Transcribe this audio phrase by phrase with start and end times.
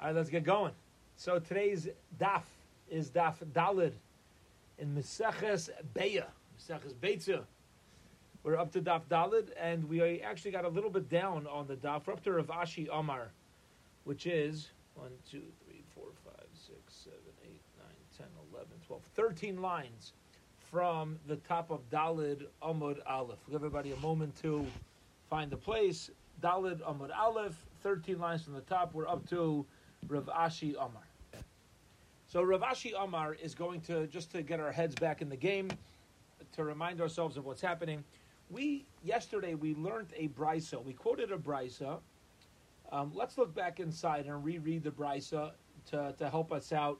[0.00, 0.70] All right, let's get going.
[1.16, 1.88] So today's
[2.20, 2.42] daf
[2.88, 3.94] is daf dalid
[4.78, 7.42] in Meseches Beya, Meseches Beitzah.
[8.44, 11.74] We're up to daf dalid, and we actually got a little bit down on the
[11.74, 12.06] daf.
[12.06, 13.32] We're up to Rav Ashi Amar,
[14.04, 17.86] which is 1, 2, 3, 4, 5, 6, 7, 8, 9,
[18.18, 20.12] 10, 11, 12, 13 lines
[20.70, 23.40] from the top of Dalid Amud Aleph.
[23.46, 24.64] Give everybody a moment to
[25.28, 26.08] find the place.
[26.40, 28.94] Dalid Amud Aleph, 13 lines from the top.
[28.94, 29.66] We're up to
[30.06, 31.02] Rav Ashi Amar.
[32.26, 35.36] So Rav Ashi Amar is going to, just to get our heads back in the
[35.36, 35.70] game,
[36.52, 38.04] to remind ourselves of what's happening.
[38.50, 40.82] We, yesterday, we learned a brisa.
[40.82, 41.98] We quoted a brisa.
[42.90, 45.52] Um, let's look back inside and reread the brisa
[45.90, 46.98] to, to help us out.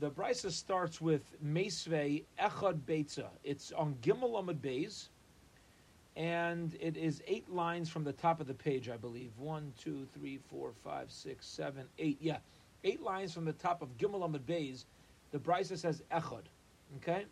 [0.00, 3.28] The brisa starts with Mesve Echad Beitza.
[3.44, 5.08] It's on Gimel Amud Beis,
[6.16, 9.32] and it is eight lines from the top of the page, I believe.
[9.36, 12.18] One, two, three, four, five, six, seven, eight.
[12.20, 12.38] Yeah,
[12.84, 14.84] eight lines from the top of Gimel Amud Beis.
[15.32, 16.44] The brisa says Echad.
[16.98, 17.24] Okay,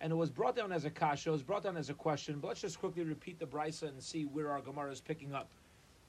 [0.00, 1.30] and it was brought down as a kasha.
[1.30, 2.38] It was brought down as a question.
[2.38, 5.48] But let's just quickly repeat the brisa and see where our Gemara is picking up.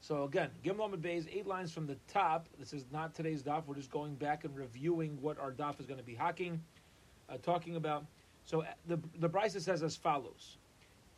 [0.00, 2.48] So again, Gimel Amud Beis, eight lines from the top.
[2.60, 3.66] This is not today's daf.
[3.66, 6.60] We're just going back and reviewing what our daf is going to be hacking,
[7.28, 8.04] uh, talking about.
[8.44, 10.58] So uh, the the brisa says as follows: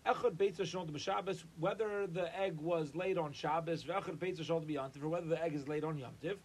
[0.06, 5.02] Echad beitza shalom b'Shabbos, whether the egg was laid on Shabbos, v'echad beitza shalom b'Yantiv,
[5.02, 6.38] or whether the egg is laid on Yom Tiv.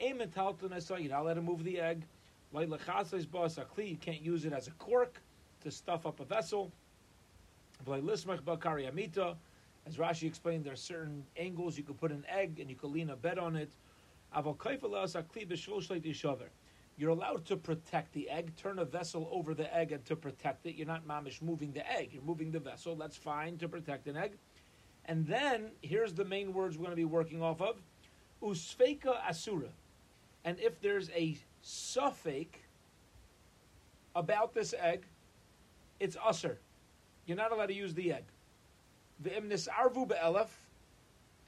[0.00, 2.04] Aim talton you're not let him move the egg.
[2.52, 5.22] Light lechasais ba'as akli, you can't use it as a cork
[5.62, 6.72] to stuff up a vessel.
[7.86, 9.36] V'lay lismach ba'kari amita.
[9.86, 12.90] As Rashi explained, there are certain angles you could put an egg and you could
[12.90, 13.70] lean a bed on it.
[16.98, 20.64] You're allowed to protect the egg, turn a vessel over the egg and to protect
[20.64, 20.76] it.
[20.76, 22.96] You're not mamish moving the egg, you're moving the vessel.
[22.96, 24.32] That's fine to protect an egg.
[25.04, 27.76] And then, here's the main words we're going to be working off of
[28.42, 29.68] Usfeka asura.
[30.44, 32.58] And if there's a suffix
[34.14, 35.04] about this egg,
[36.00, 36.56] it's usr.
[37.26, 38.24] You're not allowed to use the egg.
[39.22, 40.48] V'imnis arvu be'elef,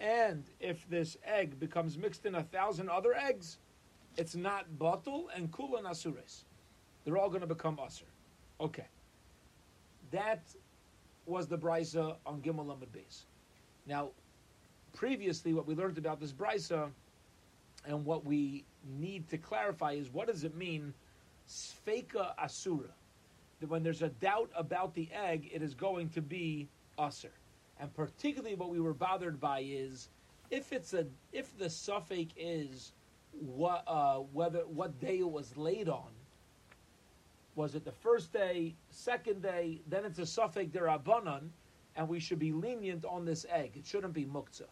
[0.00, 3.58] and if this egg becomes mixed in a thousand other eggs,
[4.18, 6.44] it's not batul and kula nasures.
[7.04, 8.02] They're all going to become usr.
[8.60, 8.86] Okay.
[10.10, 10.42] That
[11.24, 13.22] was the brisa on Gimel Amud Beis.
[13.86, 14.10] Now,
[14.92, 16.90] previously, what we learned about this brisa
[17.86, 18.64] and what we
[18.98, 20.92] need to clarify is what does it mean,
[21.48, 22.90] sfeka asura?
[23.60, 26.68] That when there's a doubt about the egg, it is going to be
[26.98, 27.30] usr.
[27.78, 30.08] And particularly what we were bothered by is
[30.50, 32.92] if it's a if the suffix is
[33.32, 36.10] what uh, whether what day it was laid on.
[37.54, 39.80] Was it the first day, second day?
[39.88, 41.48] Then it's a suffix derabanan,
[41.96, 43.72] and we should be lenient on this egg.
[43.74, 44.70] It shouldn't be muktzah.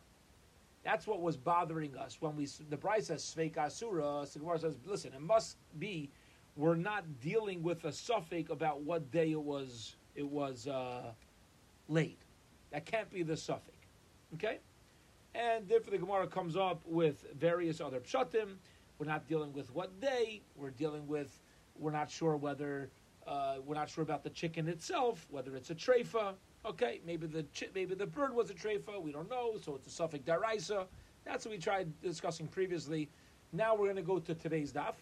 [0.85, 4.25] That's what was bothering us when we the price says sveik asura.
[4.25, 6.11] Sigmar says, listen, it must be.
[6.55, 9.97] We're not dealing with a suffix about what day it was.
[10.15, 11.13] It was uh,
[11.89, 12.17] laid.
[12.71, 13.77] That can't be the suffix.
[14.35, 14.61] Okay?
[15.37, 18.57] And therefore the Gemara comes up with various other pshatim.
[18.99, 20.41] We're not dealing with what day.
[20.57, 21.41] We're dealing with,
[21.79, 22.91] we're not sure whether,
[23.27, 26.35] uh, we're not sure about the chicken itself, whether it's a treifa.
[26.65, 29.01] Okay, maybe the chi- maybe the bird was a treifa.
[29.01, 30.87] We don't know, so it's a suffix daraisa.
[31.25, 33.09] That's what we tried discussing previously.
[33.53, 34.95] Now we're going to go to today's daf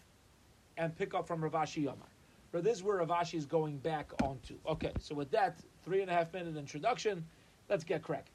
[0.77, 2.09] and pick up from Rav Ashi Yamar.
[2.51, 4.55] But this is where Rav Ashi is going back onto.
[4.67, 7.23] Okay, so with that three and a half minute introduction,
[7.69, 8.34] Let's get cracking.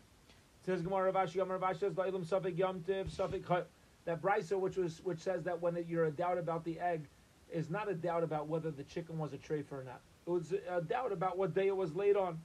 [0.65, 3.65] Says Gemara Rav Ashi Yom Rav Ashi says La'ilam Safik Yom Tiv Safik
[4.05, 7.07] That brisa which was which says that when you're a doubt about the egg
[7.51, 10.01] is not a doubt about whether the chicken was a treifa or not.
[10.27, 12.39] It was a doubt about what day it was laid on.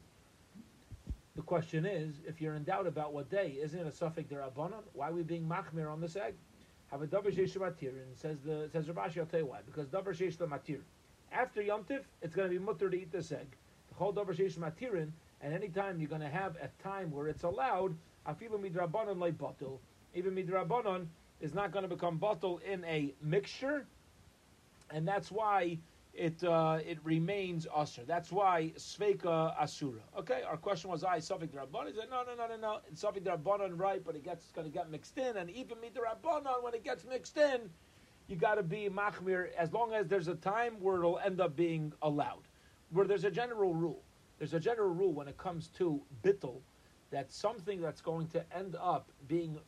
[1.36, 4.84] The question is, if you're in doubt about what day, isn't it a suffix derabanan?
[4.94, 6.36] Why are we being machmir on this egg?
[6.92, 9.20] Have a davar sheish matir, and says the says Rav Ashi.
[9.20, 9.60] I'll tell you why.
[9.66, 10.80] Because davar sheish matir.
[11.32, 13.58] After Yom Tiv, it's going to be mutter to eat this egg.
[13.90, 15.12] The whole davar sheish matirin
[15.42, 17.96] and anytime you're going to have a time where it's allowed,
[18.28, 19.82] afilu midrabanon like bottle,
[20.14, 21.08] even midrabanon
[21.42, 23.86] is not going to become bottle in a mixture,
[24.90, 25.78] and that's why
[26.14, 28.04] it uh, it remains usher.
[28.06, 30.00] That's why sveka asura.
[30.18, 31.88] Okay, our question was, I safik drabanon.
[31.88, 32.80] He said, no, no, no, no, no.
[32.88, 34.04] It's safik drabanon, right?
[34.04, 37.38] But it gets going to get mixed in, and even midrabanon, when it gets mixed
[37.38, 37.70] in,
[38.28, 41.56] you got to be machmir as long as there's a time where it'll end up
[41.56, 42.48] being allowed,
[42.92, 44.05] where there's a general rule
[44.38, 46.62] there's a general rule when it comes to bittel
[47.12, 49.60] that something that's going to end up being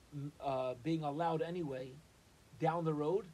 [0.41, 1.91] uh, being allowed anyway
[2.59, 3.25] down the road,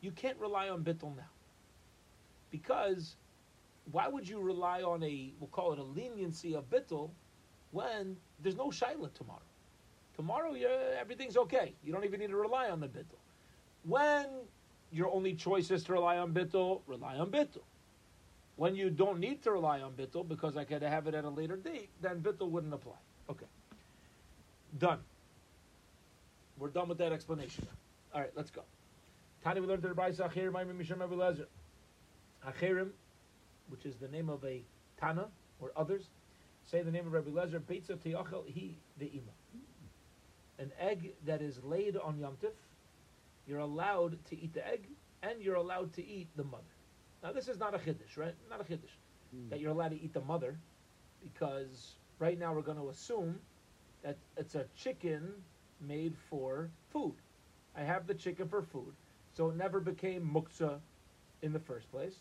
[0.00, 1.30] you can't rely on bittel now.
[2.50, 3.16] Because
[3.90, 7.10] why would you rely on a we'll call it a leniency of bittel
[7.70, 9.42] when there's no shaila tomorrow?
[10.14, 10.54] Tomorrow,
[10.98, 11.74] everything's okay.
[11.84, 13.20] You don't even need to rely on the bittel.
[13.84, 14.26] When
[14.90, 17.67] your only choice is to rely on bittul, rely on bittul.
[18.58, 21.28] When you don't need to rely on bittul because I could have it at a
[21.28, 22.98] later date, then bittul wouldn't apply.
[23.30, 23.46] Okay.
[24.76, 24.98] Done.
[26.58, 27.68] We're done with that explanation.
[28.12, 28.62] All right, let's go.
[29.44, 31.46] Tani, we learned the Brayso Achirim, Ma'imim Misham Abilezer.
[32.44, 32.88] Achirim,
[33.68, 34.60] which is the name of a
[35.00, 35.28] Tana
[35.60, 36.08] or others,
[36.68, 39.60] say the name of Rabbi Lezer, Beitza Tiyachel He the Ve'ima.
[40.58, 42.50] An egg that is laid on Yom Tif,
[43.46, 44.88] you're allowed to eat the egg,
[45.22, 46.64] and you're allowed to eat the mother.
[47.22, 48.34] Now, this is not a chiddush, right?
[48.48, 48.96] Not a chiddush.
[49.34, 49.50] Mm.
[49.50, 50.56] That you're allowed to eat the mother,
[51.22, 53.38] because right now we're going to assume
[54.02, 55.32] that it's a chicken
[55.80, 57.14] made for food.
[57.76, 58.94] I have the chicken for food,
[59.36, 60.78] so it never became muktzah
[61.42, 62.14] in the first place.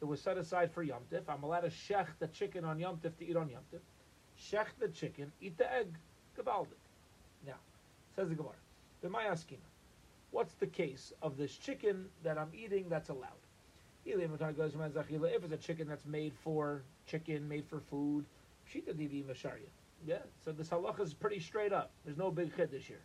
[0.00, 1.22] It was set aside for Yom Tif.
[1.28, 3.80] I'm allowed to shech the chicken on Yom Tif to eat on Yom Tif.
[4.40, 5.88] Shech the chicken, eat the egg,
[6.38, 6.80] gabaldik.
[7.46, 7.56] Now,
[8.16, 8.54] says the Gemara,
[9.02, 9.58] the B'mayaskina.
[10.30, 13.28] What's the case of this chicken that I'm eating that's allowed?
[14.04, 18.24] If it's a chicken that's made for chicken, made for food,
[18.68, 19.68] pshita divi masharia.
[20.06, 21.90] yeah, so this halacha is pretty straight up.
[22.04, 23.02] There's no big chiddush here.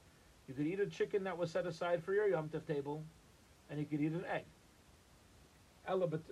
[0.48, 3.04] You could eat a chicken that was set aside for your Yom Tov table,
[3.70, 4.46] and you could eat an egg.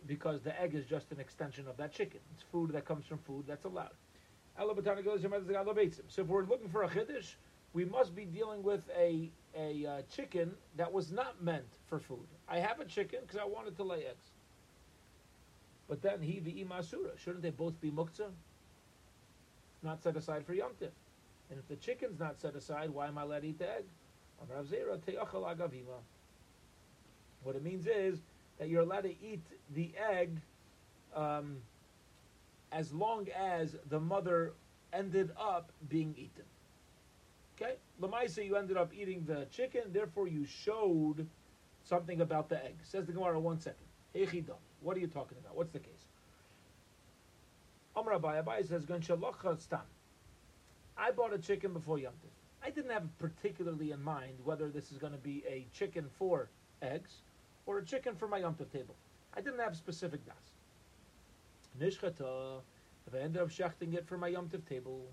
[0.07, 2.19] Because the egg is just an extension of that chicken.
[2.33, 3.93] It's food that comes from food that's allowed.
[4.57, 7.35] So if we're looking for a chiddush,
[7.73, 12.27] we must be dealing with a a uh, chicken that was not meant for food.
[12.47, 14.32] I have a chicken because I wanted to lay eggs.
[15.93, 17.15] But then he the imasura.
[17.19, 18.31] Shouldn't they both be muktzah?
[19.83, 20.89] Not set aside for yomtiv.
[21.51, 23.83] And if the chicken's not set aside, why am I allowed to eat the egg?
[27.43, 28.23] What it means is
[28.57, 29.45] that you're allowed to eat
[29.75, 30.41] the egg
[31.15, 31.57] um,
[32.71, 34.53] as long as the mother
[34.93, 36.45] ended up being eaten.
[37.55, 37.75] Okay?
[38.01, 41.27] Lamaisa, you ended up eating the chicken, therefore you showed
[41.83, 42.77] something about the egg.
[42.81, 43.85] Says the Gemara, one second.
[44.83, 45.55] What are you talking about?
[45.55, 46.05] What's the case?
[47.95, 48.85] Amr Abai, Abai says,
[50.97, 52.13] I bought a chicken before Yom
[52.63, 56.49] I didn't have particularly in mind whether this is going to be a chicken for
[56.81, 57.21] eggs
[57.65, 58.95] or a chicken for my Yom table.
[59.35, 60.35] I didn't have specific das.
[61.79, 62.61] Nishchata,
[63.07, 65.07] if I ended up shechting it for my Yom table,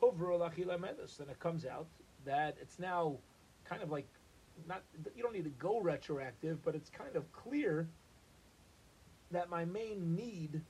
[0.00, 1.86] then it comes out
[2.24, 3.16] that it's now
[3.64, 4.06] kind of like
[4.68, 4.82] not
[5.16, 7.88] you don't need to go retroactive, but it's kind of clear
[9.32, 10.60] that my main need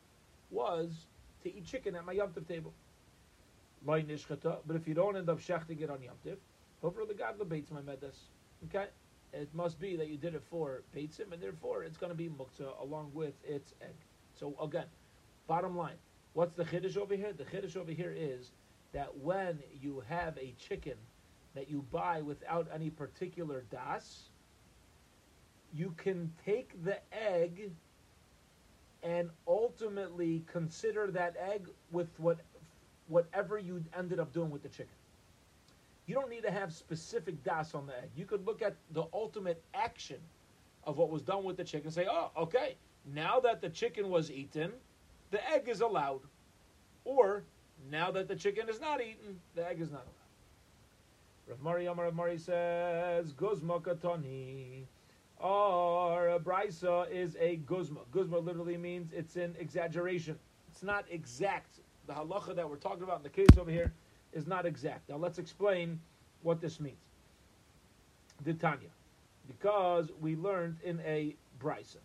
[0.51, 1.07] was
[1.43, 2.73] to eat chicken at my Yom table.
[3.85, 4.05] But
[4.77, 6.39] if you don't end up shechting it on Yom Tiv,
[6.83, 8.17] over the God bates my medas.
[8.67, 8.87] Okay,
[9.33, 12.29] it must be that you did it for beitzim, and therefore it's going to be
[12.29, 13.97] muktzah along with its egg.
[14.39, 14.87] So again,
[15.49, 15.97] bottom line,
[16.35, 17.33] what's the chiddush over here?
[17.33, 18.53] The chiddush over here is
[18.93, 20.97] that when you have a chicken
[21.55, 24.31] that you buy without any particular das,
[25.75, 27.73] you can take the egg
[29.03, 32.39] and ultimately consider that egg with what
[33.09, 34.95] whatever you ended up doing with the chicken.
[36.07, 38.11] You don't need to have specific das on the egg.
[38.17, 40.19] You could look at the ultimate action
[40.85, 42.77] of what was done with the chicken say, oh, okay,
[43.13, 44.73] now that the chicken was eaten,
[45.31, 46.21] the egg is allowed.
[47.05, 47.45] Or,
[47.91, 50.13] now that the chicken is not eaten, the egg is not allowed.
[51.49, 54.85] Rav Mari Amar Rav Mari says, Guzma katoni.
[55.43, 58.01] A brisa is a guzma.
[58.13, 60.39] Guzma literally means it's an exaggeration.
[60.71, 63.93] It's not exact the halacha that we're talking about in the case over here
[64.33, 65.09] is not exact.
[65.09, 66.01] Now let's explain
[66.43, 66.97] what this means.
[68.45, 68.89] The Tanya,
[69.47, 71.99] because we learned in a brisa.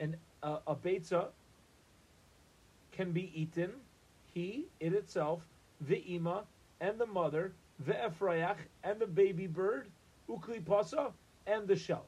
[0.00, 1.26] And uh, a beitza
[2.92, 3.70] can be eaten,
[4.32, 5.42] he, it itself,
[5.80, 6.44] the ima,
[6.80, 7.52] and the mother,
[7.86, 9.88] the efrayach, and the baby bird,
[10.28, 11.12] ukli pasa,
[11.46, 12.06] and the shell.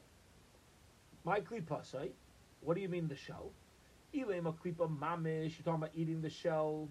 [1.23, 2.09] My klipasai,
[2.61, 3.51] what do you mean the shell?
[4.13, 5.57] Ilema klipa mamish.
[5.57, 6.87] You're talking about eating the shell.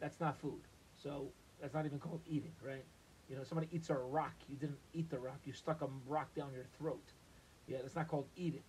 [0.00, 0.60] That's not food.
[1.02, 1.26] So
[1.60, 2.84] that's not even called eating, right?
[3.28, 4.34] You know, somebody eats a rock.
[4.48, 5.40] You didn't eat the rock.
[5.44, 7.02] You stuck a rock down your throat.
[7.66, 8.62] Yeah, that's not called eating.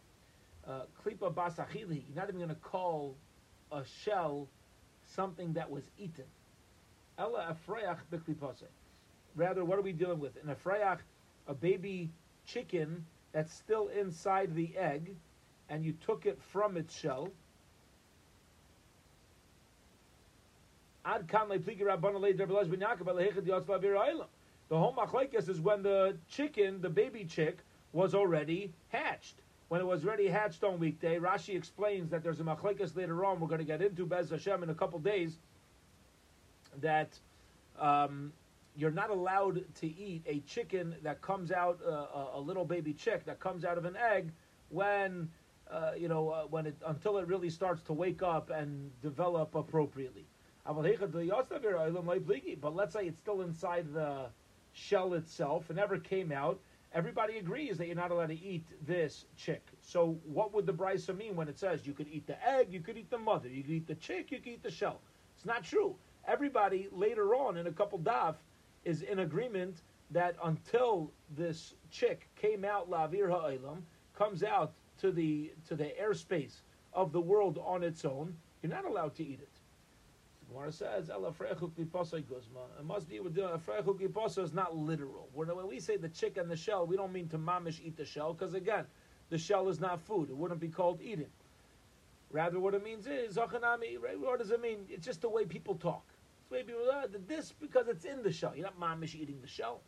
[0.68, 2.02] Uh, klipa basachili.
[2.08, 3.16] You're not even going to call
[3.72, 4.48] a shell
[5.06, 6.26] something that was eaten.
[7.18, 8.64] Ella afrayach beklipase.
[9.38, 10.36] Rather, what are we dealing with?
[10.44, 11.00] An afrayach,
[11.48, 12.10] a baby
[12.46, 15.16] chicken that's still inside the egg
[15.70, 17.30] and you took it from its shell.
[24.70, 27.60] The whole machlekes is when the chicken, the baby chick,
[27.94, 29.36] was already hatched.
[29.70, 33.40] When it was already hatched on weekday, Rashi explains that there's a machlekes later on.
[33.40, 35.38] We're going to get into Bez Hashem in a couple days.
[36.82, 37.18] That
[37.80, 38.34] um,
[38.78, 43.26] you're not allowed to eat a chicken that comes out uh, a, little baby chick
[43.26, 44.32] that comes out of an egg
[44.70, 45.28] when
[45.72, 49.56] uh, you know uh, when it until it really starts to wake up and develop
[49.56, 50.28] appropriately.
[50.64, 50.76] But
[52.76, 54.28] let's say it's still inside the
[54.74, 55.70] shell itself.
[55.70, 56.60] and never came out.
[56.94, 59.66] Everybody agrees that you're not allowed to eat this chick.
[59.82, 62.80] So what would the brisa mean when it says you could eat the egg, you
[62.80, 65.02] could eat the mother, you could eat the chick, you could eat the shell?
[65.36, 65.96] It's not true.
[66.28, 68.36] Everybody later on in a couple daf
[68.88, 73.82] is in agreement that until this chick came out lavir ha'olam,
[74.18, 76.62] comes out to the to the airspace
[76.94, 79.50] of the world on its own, you're not allowed to eat it.
[80.50, 83.38] Gemara says, It must be with
[84.38, 85.28] is not literal.
[85.34, 88.06] When we say the chick and the shell, we don't mean to mamish eat the
[88.06, 88.86] shell, because again,
[89.30, 90.30] the shell is not food.
[90.30, 91.28] It wouldn't be called eating.
[92.32, 94.86] Rather, what it means is, what does it mean?
[94.90, 96.07] It's just the way people talk.
[96.52, 98.54] It's the this because it's in the shell.
[98.56, 99.82] You're not mamish eating the shell.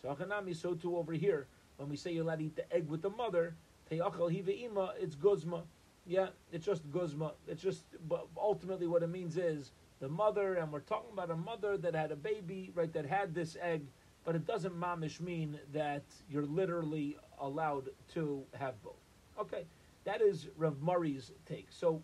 [0.00, 2.88] So, akanami, so too over here, when we say you're allowed to eat the egg
[2.88, 3.54] with the mother,
[3.90, 5.62] it's guzma.
[6.06, 7.32] Yeah, it's just guzma.
[7.46, 11.36] It's just, but ultimately what it means is the mother, and we're talking about a
[11.36, 13.82] mother that had a baby, right, that had this egg,
[14.24, 18.94] but it doesn't mamish mean that you're literally allowed to have both.
[19.38, 19.64] Okay,
[20.04, 21.68] that is Rav Mari's take.
[21.70, 22.02] So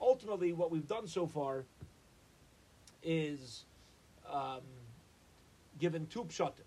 [0.00, 1.64] ultimately, what we've done so far
[3.02, 3.64] is
[4.30, 4.60] um,
[5.78, 6.64] given two pshatim.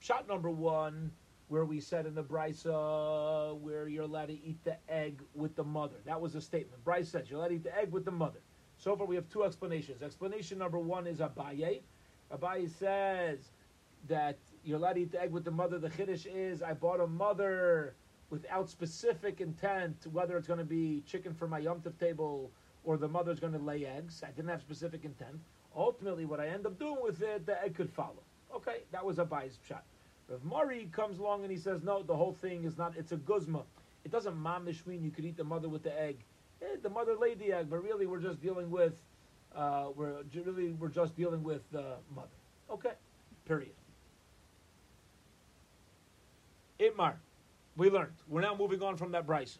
[0.00, 1.10] Shot number one,
[1.48, 5.64] where we said in the brisa where you're allowed to eat the egg with the
[5.64, 5.96] mother.
[6.04, 6.82] That was a statement.
[6.84, 8.40] Bryce said you're allowed to eat the egg with the mother.
[8.78, 10.02] So far, we have two explanations.
[10.02, 11.80] Explanation number one is Abaye.
[12.32, 13.52] Abaye says
[14.08, 15.78] that you're allowed to eat the egg with the mother.
[15.78, 17.94] The chiddush is I bought a mother
[18.28, 22.50] without specific intent, whether it's going to be chicken for my Yom Tov table
[22.84, 24.22] or the mother's going to lay eggs.
[24.24, 25.40] I didn't have specific intent.
[25.76, 28.22] Ultimately, what I end up doing with it, the egg could follow.
[28.54, 29.84] Okay, that was Abaye's shot.
[30.28, 33.16] Rav Mari comes along and he says, no, the whole thing is not, it's a
[33.16, 33.62] guzma.
[34.04, 36.16] It doesn't mamish mean you could eat the mother with the egg
[36.62, 39.02] eh, the mother laid the egg, but really we're just dealing with,
[39.54, 42.28] uh, we're really we're just dealing with the mother.
[42.70, 42.92] Okay,
[43.46, 43.72] period.
[46.78, 47.14] Itmar,
[47.76, 48.12] we learned.
[48.28, 49.58] We're now moving on from that brisa,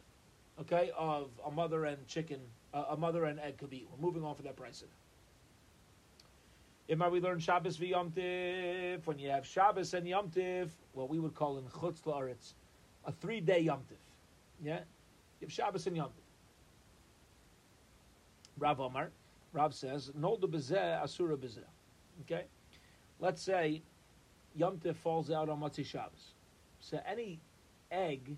[0.61, 2.41] okay, of a mother and chicken,
[2.75, 3.87] uh, a mother and egg could be.
[3.91, 4.85] We're moving on from that brisa.
[6.89, 9.05] Itmar, we learned Shabbos v Yom Tiv.
[9.07, 12.55] When you have Shabbos and Yom Tiv, what we would call in Chutz La'aretz,
[13.05, 13.99] a three-day Yom Tiv.
[14.63, 14.81] Yeah,
[15.41, 16.25] you have Shabbos and Yom Tiv.
[18.59, 19.11] Rav Omar,
[19.53, 21.59] Rav says, Noldu bezeh, asura bezeh.
[22.23, 22.45] Okay?
[23.19, 23.83] Let's say
[24.55, 26.35] Yom Tif falls out on Matzi Shabbos.
[26.79, 27.41] So any
[27.91, 28.37] egg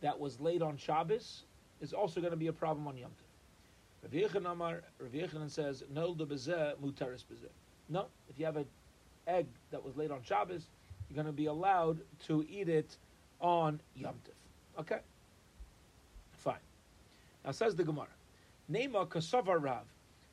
[0.00, 1.42] that was laid on Shabbos
[1.80, 3.24] is also going to be a problem on Yom Tif.
[4.04, 7.50] Rav Yechanan says, Noldu bezeh, mutaris bezeh.
[7.88, 8.66] No, if you have an
[9.26, 10.66] egg that was laid on Shabbos,
[11.08, 12.96] you're going to be allowed to eat it
[13.40, 14.80] on Yom Tif.
[14.80, 14.98] Okay?
[16.32, 16.56] Fine.
[17.44, 18.06] Now says the Gemara.
[18.70, 19.84] Nema kasava Rav.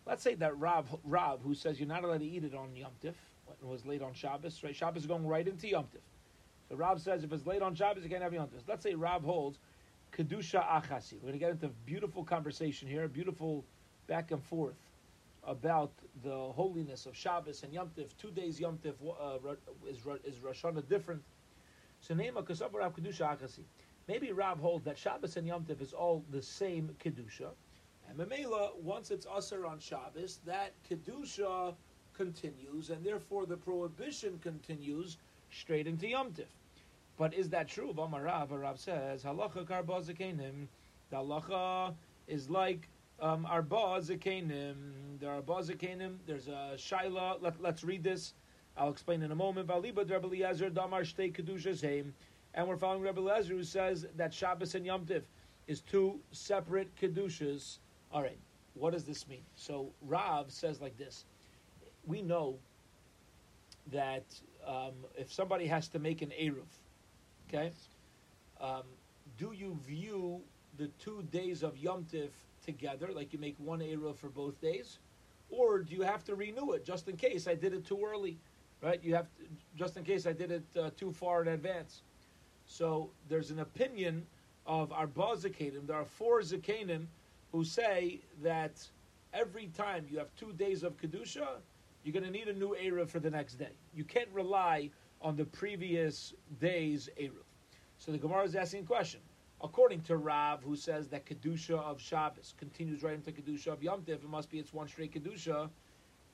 [0.05, 2.91] Let's say that Rav, Rav, who says you're not allowed to eat it on Yom
[3.03, 3.13] Tif,
[3.61, 4.75] was late on Shabbos, right?
[4.75, 5.99] Shabbos is going right into Yom Tif.
[6.69, 8.61] So Rav says if it's late on Shabbos, you can't have Yom Tif.
[8.67, 9.59] Let's say Rav holds
[10.17, 11.13] Kedusha Achasi.
[11.15, 13.65] We're going to get into a beautiful conversation here, beautiful
[14.07, 14.75] back and forth
[15.43, 15.91] about
[16.23, 18.15] the holiness of Shabbos and Yom Tif.
[18.17, 19.55] Two days Yom Tif uh,
[19.89, 21.21] is, is Rosh Hashanah different.
[21.99, 23.63] So Nema Kasava Rav Kedusha Achasi.
[24.07, 27.49] Maybe Rav holds that Shabbos and Yom Tif is all the same Kedusha.
[28.07, 31.73] And Mamela, once it's Usher on Shabbos, that Kedusha
[32.13, 35.17] continues, and therefore the prohibition continues
[35.51, 36.45] straight into Yom Tif.
[37.17, 37.93] But is that true?
[37.93, 40.67] Vamarav, Rav says, Halacha karba zakenim.
[41.09, 41.93] The halacha
[42.27, 42.87] is like
[43.21, 45.19] um, arba zakenim.
[45.19, 46.17] There are arba zakenim.
[46.25, 47.41] There's a shaila.
[47.41, 48.33] Let, let's read this.
[48.75, 49.67] I'll explain in a moment.
[49.67, 52.11] Valiba Rebbe Eliezer damar shtei kedusha
[52.53, 55.23] And we're following Rebbe Eliezer who says that Shabbos and Yom Tif
[55.67, 57.77] is two separate kedushas
[58.13, 58.37] all right,
[58.73, 59.43] what does this mean?
[59.55, 61.25] So Rav says like this:
[62.05, 62.57] We know
[63.91, 64.25] that
[64.67, 66.67] um, if somebody has to make an eruv,
[67.47, 67.71] okay,
[68.59, 68.83] um,
[69.37, 70.41] do you view
[70.77, 72.29] the two days of Yom Tif
[72.65, 74.99] together, like you make one eruv for both days,
[75.49, 78.37] or do you have to renew it just in case I did it too early,
[78.81, 78.99] right?
[79.03, 79.43] You have to,
[79.75, 82.03] just in case I did it uh, too far in advance.
[82.65, 84.25] So there's an opinion
[84.65, 85.87] of our Zakanim.
[85.87, 87.07] There are four Zakanim
[87.51, 88.87] who say that
[89.33, 91.47] every time you have two days of Kedusha,
[92.03, 93.73] you're going to need a new Eruv for the next day.
[93.93, 94.89] You can't rely
[95.21, 97.43] on the previous day's Eruv.
[97.97, 99.19] So the Gemara is asking a question.
[99.63, 104.01] According to Rav, who says that Kedusha of Shabbos continues right into Kedusha of Yom
[104.01, 105.69] Tif, it must be it's one straight Kedusha.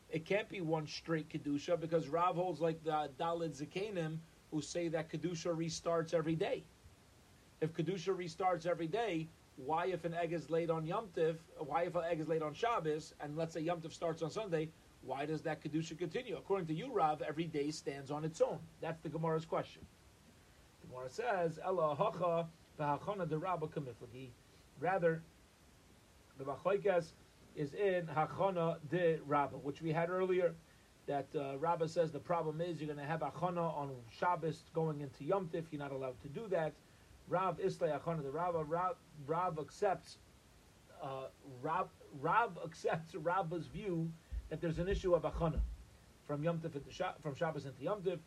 [0.10, 4.20] it can't be one straight kedusha because Rav holds like the Dalid Zakanim
[4.52, 6.64] who say that kedusha restarts every day.
[7.60, 11.84] If kedusha restarts every day, why if an egg is laid on Yom Tiv, why
[11.84, 14.70] if an egg is laid on Shabbos, and let's say Yom Tiv starts on Sunday,
[15.02, 16.38] why does that kedusha continue?
[16.38, 18.60] According to you, Rav, every day stands on its own.
[18.82, 19.82] That's the Gemara's question.
[20.88, 24.30] Gemara says, Ella hacha de Rabba kamiflagi.
[24.80, 25.24] Rather,
[26.38, 27.14] the machlekes
[27.56, 30.54] is in hachana de Rabba, which we had earlier.
[31.08, 35.00] That uh, Rabba says the problem is you're going to have hachana on Shabbos going
[35.02, 35.64] into Yom Tif.
[35.72, 36.74] You're not allowed to do that.
[37.30, 40.18] Rav Islay Achana the Rav, Rav, Rav accepts
[41.02, 41.28] uh,
[41.62, 41.88] Rav,
[42.20, 44.12] Rav accepts Rabba's view
[44.50, 45.60] that there's an issue of Achana
[46.26, 48.20] from Yom Tif into Sha- from Shabbos into Yom Tif.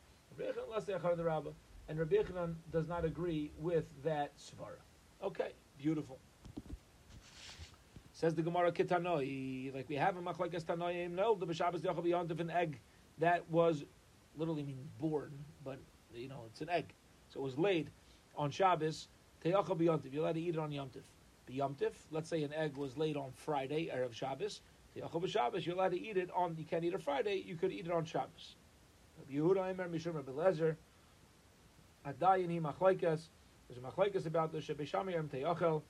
[1.91, 4.79] And Rabbi Yechanan does not agree with that svara.
[5.25, 6.21] Okay, beautiful.
[8.13, 12.29] Says the Gemara Kitanoi, like we have a Machlekes Tanoim, no, the B'Shabbos Yachal Yom
[12.29, 12.79] Tif an egg
[13.19, 13.85] that was
[14.37, 15.33] literally means born,
[15.65, 15.81] but
[16.15, 16.95] you know it's an egg,
[17.29, 17.91] so it was laid
[18.37, 19.09] on Shabbos,
[19.45, 20.13] Teyacha b'yomtiv.
[20.13, 21.03] You're allowed to eat it on Yomtiv.
[21.51, 24.61] B'yomtiv, let's say an egg was laid on Friday, Erev Shabbos.
[24.97, 27.73] Teyacha b'Shabbos, you're allowed to eat it on, you can't eat it Friday, you could
[27.73, 28.55] eat it on Shabbos.
[29.29, 30.77] Yehuda Emer Mishum Rabbi Lezer,
[32.07, 33.29] Adayin hi machlaikas,
[33.69, 35.83] there's a machlaikas about this, Shebeshamay Yom Teyachel,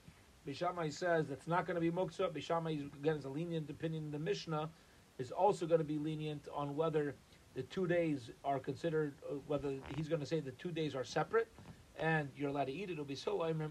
[0.46, 2.30] Beis Shammai says that's not going to be muktzah.
[2.30, 4.10] Beis Shammai, again, is a lenient opinion.
[4.10, 4.70] The Mishnah
[5.18, 7.14] is also going to be lenient on whether
[7.54, 11.04] the two days are considered, uh, whether he's going to say the two days are
[11.04, 11.48] separate
[11.98, 12.92] and you're allowed to eat it.
[12.94, 13.70] It'll be so And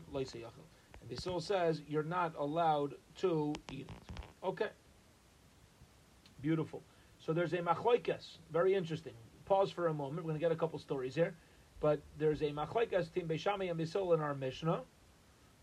[1.09, 4.23] Bisil says you're not allowed to eat it.
[4.43, 4.69] Okay.
[6.41, 6.83] Beautiful.
[7.19, 8.37] So there's a machloikas.
[8.51, 9.13] Very interesting.
[9.45, 10.17] Pause for a moment.
[10.17, 11.35] We're going to get a couple stories here.
[11.79, 14.81] But there's a machloikas team Beis Shammai and Bisil in our Mishnah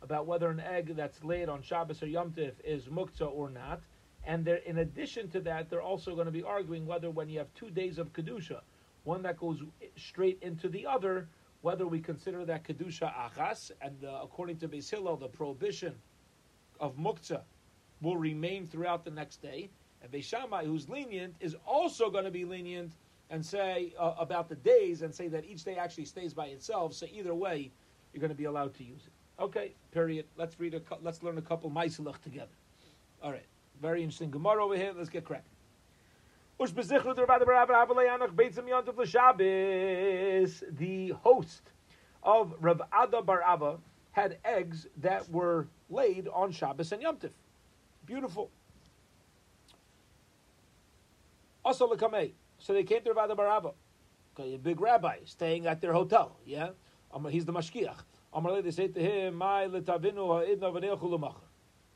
[0.03, 3.81] about whether an egg that's laid on Shabbos or Yom Tif is muktzah or not.
[4.25, 7.39] And there, in addition to that, they're also going to be arguing whether when you
[7.39, 8.61] have two days of kedusha,
[9.05, 9.63] one that goes
[9.97, 11.29] straight into the other,
[11.63, 15.95] whether we consider that kedusha achas, and uh, according to Beis the prohibition
[16.81, 17.43] of muktzah
[18.03, 19.71] will remain throughout the next day,
[20.03, 22.93] and Beis Shammai, who's lenient, is also going to be lenient
[23.31, 26.95] and say uh, about the days and say that each day actually stays by itself.
[26.95, 27.71] So either way,
[28.13, 29.43] you're going to be allowed to use it.
[29.43, 30.27] Okay, period.
[30.37, 30.83] Let's read a.
[31.03, 32.55] Let's learn a couple meiselach together.
[33.23, 33.45] All right,
[33.83, 34.93] very interesting Gemara over here.
[34.97, 35.51] Let's get cracking.
[40.73, 41.63] The host
[42.23, 43.79] of Rav Ada Bar Abba
[44.13, 47.33] had eggs that were laid on Shabbos and Yom Tif.
[48.07, 48.51] Beautiful.
[51.63, 51.87] Also,
[52.59, 53.73] so they came to Ada Bar Abba,
[54.39, 56.37] okay, a big rabbi staying at their hotel.
[56.45, 56.71] Yeah,
[57.31, 58.03] he's the mashkiach.
[58.63, 61.35] They say to him, "My letavinu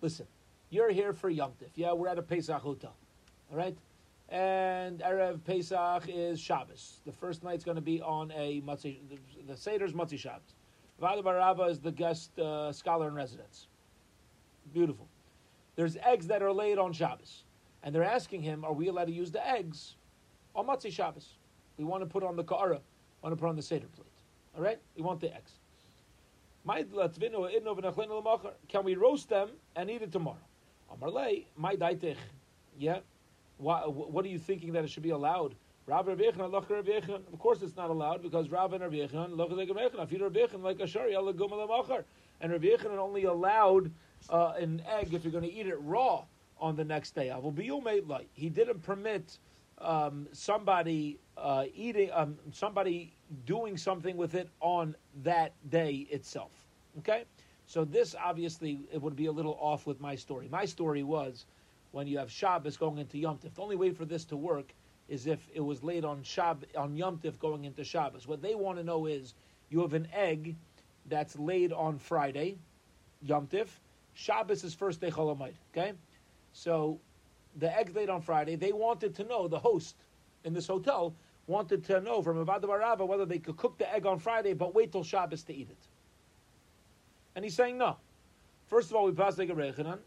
[0.01, 0.27] Listen,
[0.70, 1.68] you're here for Yom Tif.
[1.75, 2.96] Yeah, we're at a Pesach hotel.
[3.51, 3.77] All right
[4.31, 7.01] and Erev Pesach is Shabbos.
[7.05, 10.55] The first night's going to be on a the, the Seder's Matzi Shabbos.
[11.01, 13.66] Vada Baraba is the guest uh, scholar in residence.
[14.73, 15.09] Beautiful.
[15.75, 17.44] There's eggs that are laid on Shabbos.
[17.83, 19.96] And they're asking him, are we allowed to use the eggs
[20.54, 21.34] on Matzi Shabbos?
[21.78, 22.80] We want to put on the Ka'ara,
[23.22, 24.06] want to put on the Seder plate.
[24.56, 24.78] All right?
[24.96, 25.52] We want the eggs.
[28.68, 30.36] Can we roast them and eat it tomorrow?
[30.92, 32.16] Amarlei, my daitich.
[32.78, 32.98] Yeah,
[33.58, 35.54] why, what are you thinking that it should be allowed?
[35.88, 40.86] Of course, it's not allowed because Rav and Rav Yechon loch like Rav like a
[40.86, 43.90] shari and Rav Yechon only allowed
[44.28, 46.24] uh, an egg if you're going to eat it raw
[46.60, 47.34] on the next day.
[48.34, 49.38] He didn't permit
[49.80, 53.14] um, somebody uh, eating, um, somebody
[53.46, 56.50] doing something with it on that day itself.
[56.98, 57.24] Okay,
[57.66, 60.48] so this obviously it would be a little off with my story.
[60.50, 61.46] My story was
[61.92, 63.54] when you have Shabbos going into Yom Tif.
[63.54, 64.72] The only way for this to work
[65.08, 68.26] is if it was laid on Shab on Yom Tif going into Shabbos.
[68.26, 69.34] What they want to know is
[69.70, 70.56] you have an egg
[71.06, 72.58] that's laid on Friday,
[73.22, 73.68] Yom Tif.
[74.14, 75.54] Shabbos is first day Cholamayit.
[75.72, 75.92] Okay,
[76.52, 77.00] so
[77.56, 78.56] the egg laid on Friday.
[78.56, 79.96] They wanted to know the host
[80.44, 81.14] in this hotel
[81.50, 84.74] wanted to know from Avada Barava whether they could cook the egg on Friday, but
[84.74, 85.88] wait till Shabbos to eat it.
[87.34, 87.96] And he's saying no.
[88.68, 89.98] First of all, we pass like a rechanan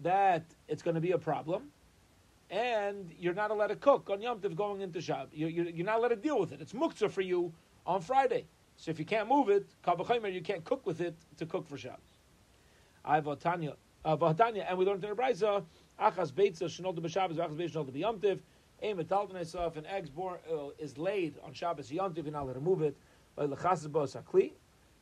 [0.00, 1.64] that it's going to be a problem,
[2.50, 5.30] and you're not allowed to cook on Yom Tov going into Shabbos.
[5.32, 6.60] You're, you're, not allowed to deal with it.
[6.60, 7.52] It's muktzah for you
[7.86, 8.44] on Friday.
[8.76, 12.00] So if you can't move it, you can't cook with it to cook for Shabbos.
[13.04, 13.74] I have a Tanya,
[14.04, 15.64] uh, and we learned in the Brisa,
[16.00, 18.40] achas beitza shenol b'Shabbos, achas beitza shenol b'Yom Tov.
[18.82, 22.42] Aim a talton an egg born uh, is laid on Shabbos Yom Tov, you're not
[22.42, 22.96] allowed to move it.
[23.36, 24.52] By lechasas sakli.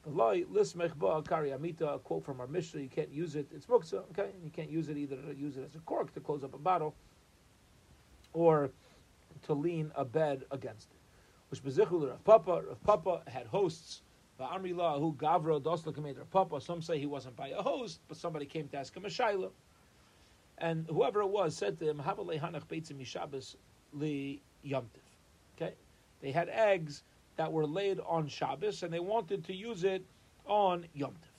[0.06, 3.66] Loi lismech ba kari amita, a quote from our Mishnah, you can't use it, it's
[3.66, 4.30] muksa, okay?
[4.42, 6.58] You can't use it either to use it as a cork to close up a
[6.58, 6.94] bottle,
[8.32, 8.70] or
[9.42, 11.00] to lean a bed against it.
[11.50, 14.02] Which bezichul Rav Papa, Rav Papa had hosts.
[14.38, 16.60] Who Gavro Dosla Rav Papa.
[16.62, 19.50] Some say he wasn't by a host, but somebody came to ask him a shaila.
[20.60, 23.56] And whoever it was said to him, Habalei Hanach Beitzim Mishabas
[23.92, 24.84] Li Yomtiv.
[25.56, 25.74] Okay?
[26.20, 27.02] They had eggs
[27.36, 30.04] that were laid on Shabbos and they wanted to use it
[30.46, 31.30] on Yom Tiv.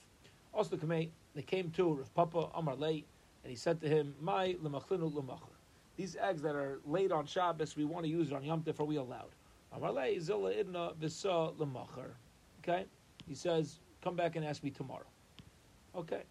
[0.52, 3.04] Also, they came to Rav Papa Amar Lei
[3.44, 5.48] and he said to him, My lemachlinu lemachar.
[5.96, 8.80] These eggs that are laid on Shabbos, we want to use it on Yom Tif,
[8.80, 9.30] are we allowed?
[9.72, 12.10] Amar Lei zilla idna v'sa lemachar.
[12.60, 12.86] Okay?
[13.28, 15.06] He says, Come back and ask me tomorrow.
[15.94, 16.22] Okay.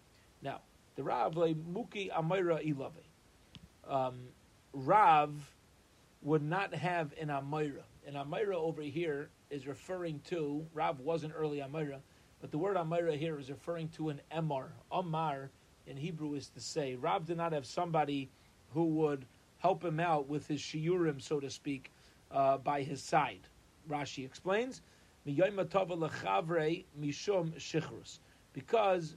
[0.42, 0.60] Now,
[0.96, 3.04] the Rav le muki amira ilave.
[3.88, 4.20] Um,
[4.74, 5.32] Rav
[6.22, 7.84] would not have an amira.
[8.08, 12.00] An amira over here is referring to Rav wasn't early amira,
[12.40, 14.68] but the word amira here is referring to an emar.
[14.92, 15.50] Amar
[15.88, 18.30] in Hebrew is to say Rav did not have somebody
[18.74, 19.26] who would
[19.58, 21.92] help him out with his shiurim, so to speak,
[22.32, 23.42] uh, by his side.
[23.90, 24.82] Rashi explains,
[28.54, 29.16] because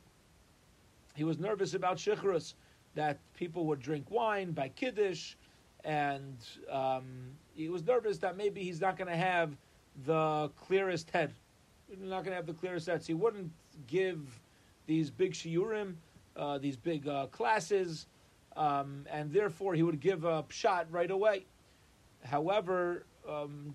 [1.14, 2.54] he was nervous about shichrus,
[2.94, 5.34] that people would drink wine by kiddush,
[5.84, 6.36] and
[6.70, 7.04] um,
[7.54, 9.56] he was nervous that maybe he's not going to have
[10.06, 11.32] the clearest head.
[11.88, 13.02] He's not going to have the clearest head.
[13.02, 13.50] So he wouldn't
[13.86, 14.40] give
[14.86, 15.94] these big shiurim,
[16.36, 18.06] uh, these big uh, classes,
[18.56, 21.44] um, and therefore he would give a shot right away.
[22.24, 23.74] However, um,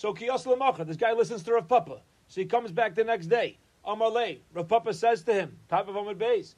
[0.00, 2.00] so this guy listens to Rav Papa.
[2.26, 3.58] So he comes back the next day.
[3.86, 6.54] Amalei, Rav Papa says to him, type of Amad Beis,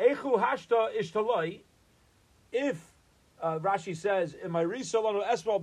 [0.00, 1.60] Echu hashta ishtaloi,
[2.50, 2.92] if
[3.40, 5.62] uh, Rashi says, "In my risolano esmal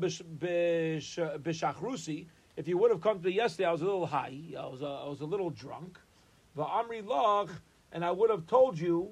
[1.42, 4.38] bishachrusi." If you would have come to me yesterday, I was a little high.
[4.58, 6.00] I was a, I was a little drunk.
[6.56, 7.50] The Amri Lach,
[7.92, 9.12] and I would have told you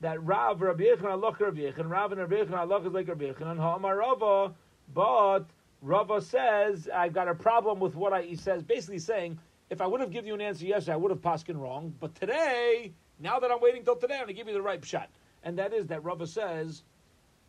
[0.00, 3.24] that Rav Rabbi Yechon Allah Rabbi Yechon, Rav and Rabbi Yechon Allah is like Rabbi
[3.24, 4.54] Yechon, and Ha'amar Rava,
[4.94, 5.46] but
[5.82, 8.62] Rava says I've got a problem with what I, he says.
[8.62, 9.38] Basically saying,
[9.70, 11.94] if I would have given you an answer yesterday, I would have paskin wrong.
[12.00, 14.84] But today, now that I'm waiting till today, I'm going to give you the right
[14.84, 15.08] shot,
[15.42, 16.82] and that is that Rava says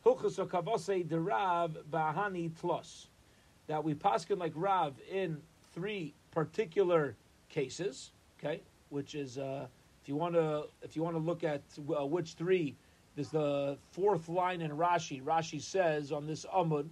[0.05, 3.07] Hilchus Kavase de Bahani Tlos.
[3.67, 5.37] That we paskin like Rav in
[5.73, 7.15] three particular
[7.49, 9.67] cases, okay, which is uh,
[10.01, 12.75] if you want to if you want to look at uh, which three,
[13.15, 15.21] there's the fourth line in Rashi.
[15.21, 16.87] Rashi says on this Amud,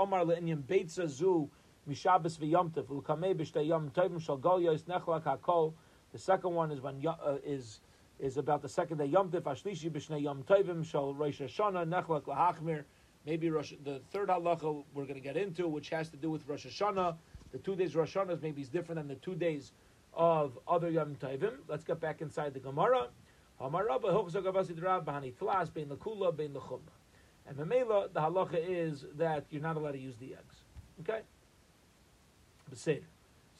[6.12, 7.80] The second one is when uh, is
[8.18, 12.24] is about the second day Yom Tif Ashlishi B'Shnei Yom Tovim Shal Rosh Hashanah Nechlak
[12.24, 12.84] Lahachmir.
[13.24, 16.46] Maybe Rosh, the third halacha we're going to get into, which has to do with
[16.46, 17.16] Rosh Hashanah.
[17.52, 19.72] The two days Rosh Hashanah maybe is different than the two days
[20.12, 21.52] of other Yom Tovim.
[21.68, 23.08] Let's get back inside the Gemara.
[27.50, 30.54] And Mamela, the halacha is that you're not allowed to use the eggs.
[31.00, 31.22] Okay?
[32.72, 32.92] So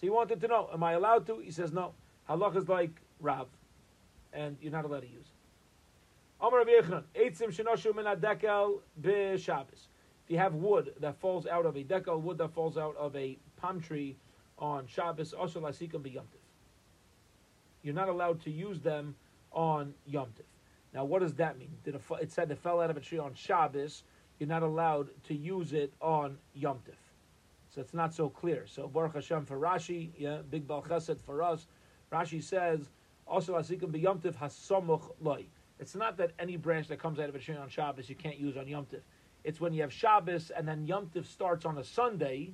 [0.00, 1.40] he wanted to know, am I allowed to?
[1.40, 1.94] He says no.
[2.28, 3.48] Halacha is like Rav
[4.32, 6.46] and you're not allowed to use it.
[6.46, 8.04] Amar Eitzim shenoshu min
[9.02, 9.88] b'Shabbos.
[10.24, 13.16] If you have wood that falls out of a dekel, wood that falls out of
[13.16, 14.14] a palm tree
[14.56, 16.38] on Shabbos, also lasikim b'yomtiv.
[17.82, 19.16] You're not allowed to use them
[19.50, 20.44] on yomtiv.
[20.92, 21.76] Now, what does that mean?
[21.84, 24.02] Did a, it said it fell out of a tree on Shabbos.
[24.38, 26.94] You're not allowed to use it on Yom yomtiv.
[27.74, 28.66] So it's not so clear.
[28.66, 31.66] So Baruch Hashem for Rashi, yeah, big Bal Chesed for us.
[32.12, 32.90] Rashi says
[33.30, 35.46] also, asikim b'yomtiv hasomuch loy.
[35.78, 38.38] It's not that any branch that comes out of a tree on Shabbos you can't
[38.38, 39.00] use on Yom Tif.
[39.44, 42.52] It's when you have Shabbos and then Yom Tif starts on a Sunday.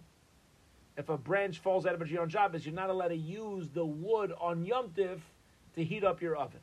[0.98, 3.70] If a branch falls out of a tree on Shabbos, you're not allowed to use
[3.70, 5.20] the wood on Yom Tif
[5.74, 6.60] to heat up your oven.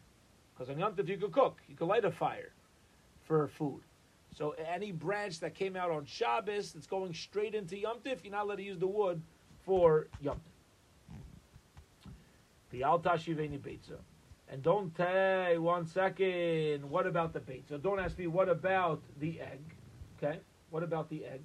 [0.63, 2.53] Because on Yom Tif you could cook, you could light a fire
[3.27, 3.81] for food.
[4.33, 8.31] So any branch that came out on Shabbos that's going straight into Yom Tif, you're
[8.31, 9.21] not allowed to use the wood
[9.65, 10.39] for Yom
[12.71, 12.79] Tif.
[14.49, 17.65] And don't say one second, what about the bait?
[17.67, 19.59] So don't ask me what about the egg.
[20.17, 20.39] Okay?
[20.69, 21.41] What about the egg?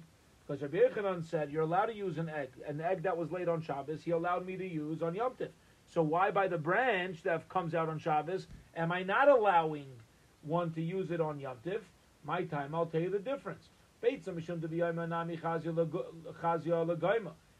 [0.47, 2.51] Because Rabbi Yechanan said you're allowed to use an egg.
[2.65, 5.49] An egg that was laid on Shabbos, he allowed me to use on Yom Tif.
[5.89, 8.47] So why by the branch that comes out on Shabbos
[8.79, 9.85] am I not allowing
[10.41, 11.57] one to use it on Yom?
[12.23, 13.69] My time, I'll tell you the difference.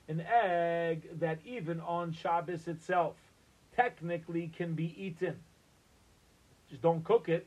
[0.07, 3.15] An egg that even on Shabbos itself
[3.75, 5.35] technically can be eaten.
[6.69, 7.45] Just don't cook it.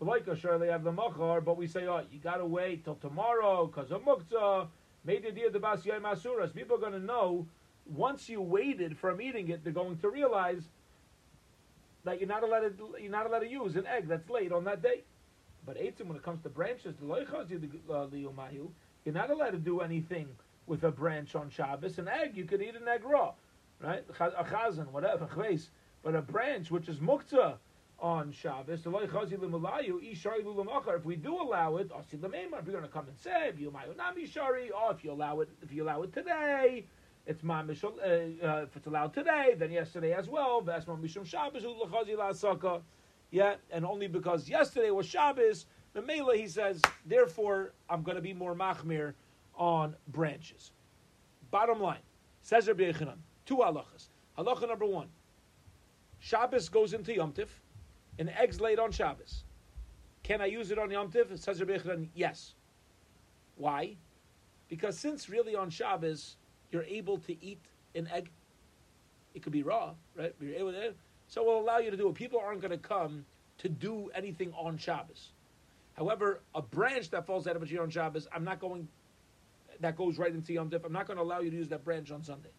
[0.00, 4.68] But we say, oh, you gotta wait till tomorrow because of muktzah.
[6.54, 7.46] People are gonna know
[7.86, 10.62] once you waited from eating it, they're going to realize
[12.04, 14.64] that you're not allowed to you're not allowed to use an egg that's laid on
[14.64, 15.02] that day.
[15.66, 20.28] But eitzim, when it comes to branches, uh, you're not allowed to do anything
[20.66, 21.98] with a branch on Shabbos.
[21.98, 23.32] An egg, you could eat an egg raw,
[23.80, 24.04] right?
[24.08, 25.26] A chazan, whatever,
[26.02, 27.54] But a branch, which is muktzah
[27.98, 34.92] on Shabbos, if we do allow it, if you're going to come and say, or
[34.92, 36.84] if you allow it, if you allow it today,
[37.26, 37.84] it's mamish.
[37.84, 40.62] Uh, uh, if it's allowed today, then yesterday as well.
[40.62, 41.64] mishum Shabbos
[43.30, 46.80] Yeah, and only because yesterday was Shabbos, the Mela he says.
[47.06, 49.14] Therefore, I'm going to be more machmir
[49.56, 50.72] on branches.
[51.50, 52.02] Bottom line,
[52.42, 54.08] says Rabbi Yechanan, two halachas.
[54.38, 55.08] Halacha number one:
[56.18, 57.48] Shabbos goes into Yom Tif,
[58.18, 59.44] and eggs laid on Shabbos.
[60.22, 61.38] Can I use it on Yom Tif?
[61.38, 62.54] Says Rabbi Yechanan, yes.
[63.56, 63.96] Why?
[64.68, 66.36] Because since really on Shabbos
[66.74, 67.60] you're able to eat
[67.94, 68.28] an egg.
[69.34, 70.34] It could be raw, right?
[70.40, 70.92] You're able to,
[71.28, 72.14] so we'll allow you to do it.
[72.14, 73.24] People aren't going to come
[73.58, 75.30] to do anything on Shabbos.
[75.94, 78.88] However, a branch that falls out of a tree on Shabbos, I'm not going.
[79.80, 80.84] That goes right into Yom Tov.
[80.84, 82.50] I'm not going to allow you to use that branch on Sunday.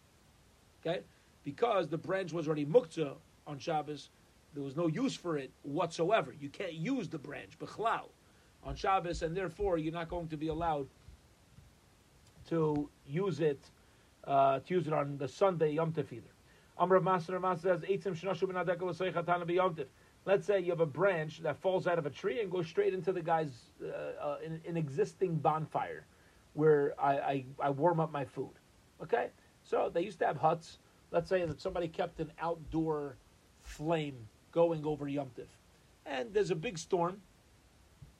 [0.84, 1.00] Okay,
[1.44, 3.14] because the branch was already muktzah
[3.46, 4.08] on Shabbos.
[4.54, 6.34] There was no use for it whatsoever.
[6.40, 8.08] You can't use the branch, bechlau,
[8.64, 10.86] on Shabbos, and therefore you're not going to be allowed
[12.48, 13.60] to use it
[14.26, 16.30] uh, to use it on the Sunday Yom Tov either.
[16.78, 17.82] Amr Master says,
[20.26, 22.92] Let's say you have a branch that falls out of a tree and goes straight
[22.92, 23.86] into the guy's uh,
[24.20, 26.04] uh, an, an, existing bonfire
[26.54, 28.50] where I, I, I, warm up my food.
[29.00, 29.28] Okay?
[29.62, 30.78] So they used to have huts.
[31.12, 33.16] Let's say that somebody kept an outdoor
[33.62, 34.16] flame
[34.50, 35.46] going over Yom Tiv.
[36.04, 37.20] And there's a big storm.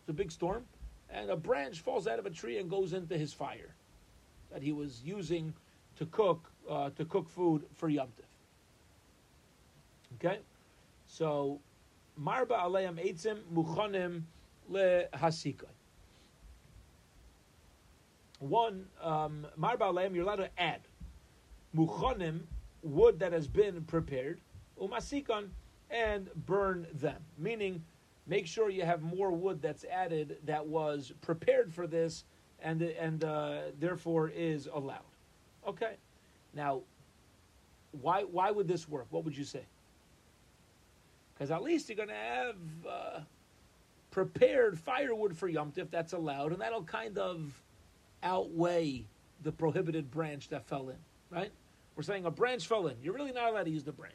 [0.01, 0.65] It's a big storm.
[1.11, 3.75] And a branch falls out of a tree and goes into his fire
[4.53, 5.53] that he was using
[5.97, 8.25] to cook uh, to cook food for Yom Tif.
[10.17, 10.41] Okay,
[11.07, 11.61] so
[12.21, 14.23] marba aleim eitzim muchanim
[14.71, 15.67] lehasika.
[18.39, 20.81] One um, marba aleim, you're allowed to add
[21.75, 22.41] muchanim
[22.83, 24.41] wood that has been prepared
[24.81, 25.49] umasikon
[25.91, 27.23] and burn them.
[27.39, 27.83] Meaning,
[28.27, 32.25] make sure you have more wood that's added that was prepared for this
[32.61, 35.16] and and uh, therefore is allowed.
[35.67, 35.95] Okay.
[36.55, 36.83] Now,
[38.01, 39.07] why why would this work?
[39.11, 39.63] What would you say?
[41.35, 42.57] Because at least you're going to have
[42.89, 43.21] uh,
[44.11, 47.63] prepared firewood for Yom Tif that's allowed, and that'll kind of
[48.23, 49.05] outweigh
[49.43, 50.97] the prohibited branch that fell in,
[51.31, 51.51] right?
[51.95, 52.97] We're saying a branch fell in.
[53.03, 54.15] You're really not allowed to use the branch.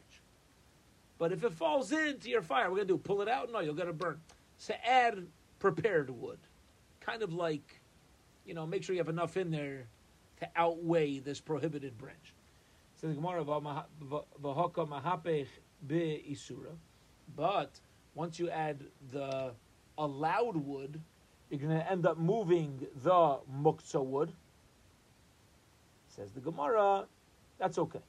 [1.19, 3.51] But if it falls into your fire, we're going to do pull it out?
[3.51, 4.19] No, you'll get a burn.
[4.57, 5.27] So add
[5.59, 6.39] prepared wood.
[6.99, 7.79] Kind of like,
[8.47, 9.85] you know, make sure you have enough in there
[10.41, 12.33] to outweigh this prohibited branch.
[12.99, 15.47] So the Gemara mahapech
[15.87, 16.73] be'isura,
[17.35, 17.69] but
[18.15, 18.79] once you add
[19.11, 19.51] the
[19.97, 20.99] allowed wood,
[21.49, 24.31] you're going to end up moving the muktzah wood.
[26.09, 27.05] Says the Gemara,
[27.57, 27.99] that's okay.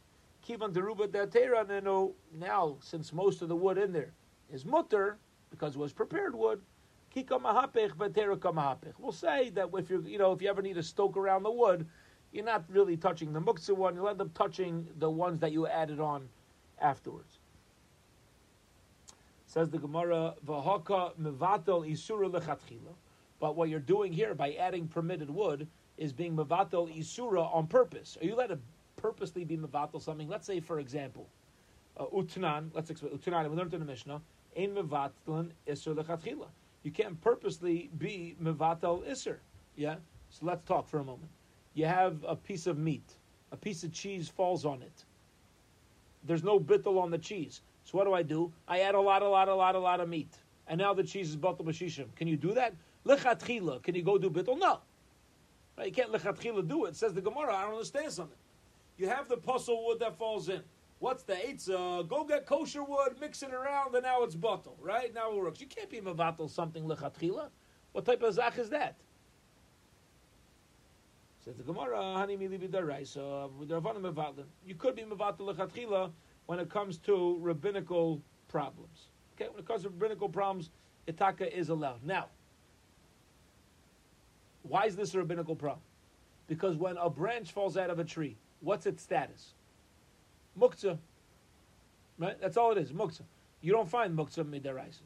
[0.46, 2.12] Kivan deruba datera.
[2.38, 4.12] Now, since most of the wood in there
[4.52, 5.18] is mutter
[5.50, 6.60] because it was prepared wood,
[7.14, 8.76] kika mahapech vatera.
[8.98, 11.50] We'll say that if you you know if you ever need to stoke around the
[11.50, 11.86] wood,
[12.32, 13.94] you're not really touching the muktzah one.
[13.94, 16.28] You'll end up touching the ones that you added on
[16.80, 17.38] afterwards.
[19.46, 22.94] Says the Gemara, "V'haka mevatel isura lechatchila."
[23.38, 25.68] But what you're doing here by adding permitted wood
[25.98, 28.16] is being mevatel isura on purpose.
[28.20, 28.58] Are you allowed to
[28.96, 30.28] purposely be mevatel something?
[30.28, 31.28] Let's say, for example,
[31.98, 32.70] uh, utnan.
[32.72, 33.50] Let's explain utnan.
[33.50, 34.22] We learned in the Mishnah.
[34.56, 36.48] Ein mevatel isur lechatchila.
[36.82, 39.36] You can't purposely be mevatel isur.
[39.76, 39.96] Yeah.
[40.30, 41.30] So let's talk for a moment
[41.74, 43.14] you have a piece of meat,
[43.50, 45.04] a piece of cheese falls on it.
[46.24, 47.62] There's no bittel on the cheese.
[47.84, 48.52] So what do I do?
[48.68, 50.32] I add a lot, a lot, a lot, a lot of meat.
[50.68, 52.06] And now the cheese is batal b'shishim.
[52.14, 52.74] Can you do that?
[53.04, 53.82] Lechatchila.
[53.82, 54.58] Can you go do bittel?
[54.58, 54.80] No.
[55.76, 55.88] Right?
[55.88, 56.94] You can't lechatchila do it.
[56.94, 57.54] Says the Gemara.
[57.54, 58.38] I don't understand something.
[58.98, 60.62] You have the puzzle wood that falls in.
[61.00, 62.00] What's the eitzah?
[62.00, 64.74] Uh, go get kosher wood, mix it around, and now it's batal.
[64.80, 65.12] Right?
[65.12, 65.60] Now it works.
[65.60, 67.48] You can't be mavatal something lechatchila.
[67.90, 68.94] What type of zach is that?
[71.44, 74.44] Says the Gemara, Hani mili b'daraisa, v'darvanim mevatlin.
[74.64, 76.12] You could be mevatel lechatchila
[76.46, 79.08] when it comes to rabbinical problems.
[79.34, 80.70] Okay, when it comes to rabbinical problems,
[81.08, 82.04] itaka is allowed.
[82.04, 82.26] Now,
[84.62, 85.82] why is this a rabbinical problem?
[86.46, 89.54] Because when a branch falls out of a tree, what's its status?
[90.56, 90.98] Muktzah.
[92.18, 92.40] Right?
[92.40, 93.22] That's all it is, muktzah.
[93.62, 95.02] You don't find muktzah midaraisa.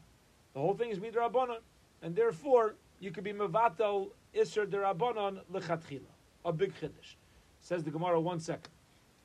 [0.52, 1.60] The whole thing is midrabanan,
[2.02, 6.12] and therefore you could be mevatel iser derabanan lechatchila
[6.46, 7.16] a big chiddush.
[7.60, 8.70] Says the Gemara, one second.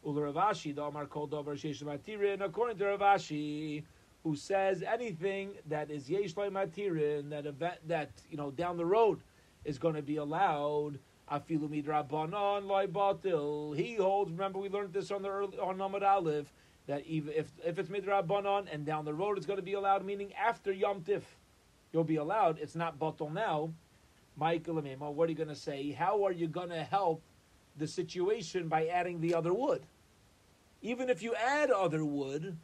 [0.04, 3.84] Ula Rav Ashi, the Omar called over Matirin, according to Rav Ashi,
[4.24, 9.22] who says anything that is Yesh Matirin, that event that you know down the road
[9.64, 10.98] is going to be allowed.
[11.32, 13.78] Afilu midrabanan loy batil.
[13.78, 14.32] He holds.
[14.32, 16.52] Remember, we learned this on the early, on Namad Aleph
[16.88, 20.04] that even if if it's midrabanan and down the road it's going to be allowed,
[20.04, 21.22] meaning after Yom Tif,
[21.94, 22.58] you'll be allowed.
[22.60, 23.72] It's not batil now.
[24.38, 25.92] Michael what are you going to say?
[25.92, 27.22] How are you going to help
[27.78, 29.84] the situation by adding the other wood?
[30.82, 32.58] Even if you add other wood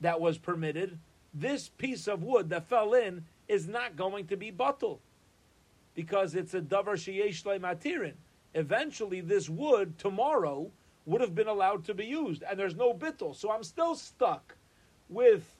[0.00, 0.98] that was permitted,
[1.32, 4.98] this piece of wood that fell in is not going to be batil
[5.94, 8.14] because it's a davar sheyesh matirin.
[8.54, 10.70] Eventually, this wood tomorrow
[11.06, 13.34] would have been allowed to be used, and there's no bittel.
[13.34, 14.54] So I'm still stuck
[15.08, 15.54] with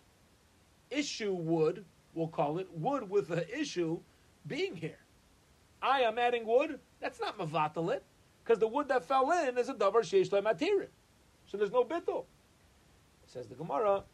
[0.91, 3.99] issue wood, we'll call it wood with an issue
[4.47, 4.99] being here.
[5.83, 6.79] I am adding wood.
[7.01, 8.01] That's not mavatalit,
[8.45, 10.89] because the wood that fell in is a davar sheyesh matirin.
[11.47, 12.25] So there's no bittel.
[13.27, 14.05] Says the Gemara.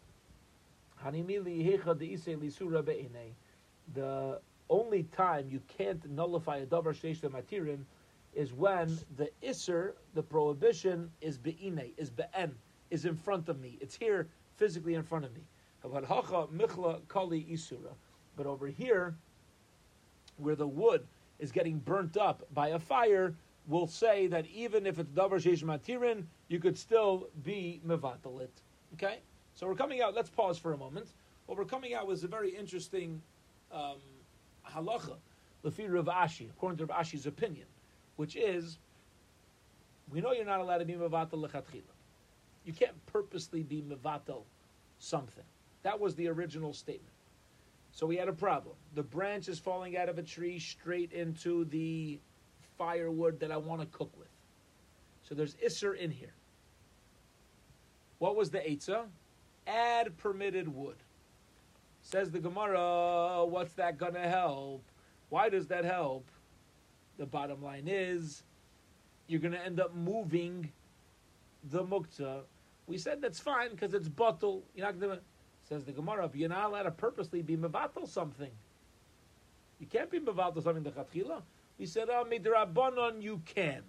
[3.95, 7.85] The only time you can't nullify a davar sheyesh matirin
[8.35, 12.55] is when the iser, the prohibition, is be'ine, is be'en,
[12.91, 13.79] is in front of me.
[13.81, 15.43] It's here physically in front of me.
[15.83, 16.11] But
[18.47, 19.14] over here,
[20.38, 21.07] where the wood
[21.38, 23.35] is getting burnt up by a fire,
[23.66, 28.48] we'll say that even if it's davar sheyesh matirin, you could still be mevatalit.
[28.94, 29.18] Okay,
[29.55, 30.14] so we're coming out.
[30.14, 31.09] Let's pause for a moment.
[31.46, 33.22] What we're coming out was a very interesting.
[33.70, 33.98] Um,
[34.74, 35.16] halacha,
[35.64, 37.66] lefi Rav Ashi, according to Rav Ashi's opinion,
[38.16, 38.79] which is,
[40.11, 41.83] we know you're not allowed to be mevatel lechatchila.
[42.64, 44.42] You can't purposely be mevatel
[44.98, 45.44] something.
[45.83, 47.12] That was the original statement.
[47.98, 48.76] So we had a problem.
[48.94, 52.20] The branch is falling out of a tree straight into the
[52.78, 54.28] firewood that I want to cook with.
[55.24, 56.32] So there's Isser in here.
[58.20, 59.06] What was the Eitzah?
[59.66, 60.94] Add permitted wood.
[62.02, 64.84] Says the Gemara, what's that going to help?
[65.28, 66.24] Why does that help?
[67.18, 68.44] The bottom line is,
[69.26, 70.70] you're going to end up moving
[71.64, 72.42] the muktzah.
[72.87, 74.62] We said that's fine because it's bottle.
[74.76, 75.22] You're not going to.
[75.68, 78.50] Says the Gemara, you're not allowed to purposely be mevatel something.
[79.78, 81.42] You can't be mevatel something the chatchila.
[81.78, 83.83] We said, ah, oh, midrabanon, you can.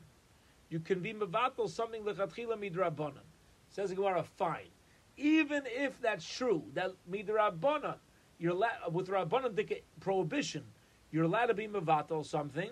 [0.69, 3.23] You can be mevatel something the chatchila midrabanon.
[3.69, 4.67] Says the Gemara, fine.
[5.15, 7.95] Even if that's true, that midrabanon,
[8.39, 10.63] you're allowed, with Rabbanan prohibition,
[11.11, 12.71] you're allowed to be mevatel something,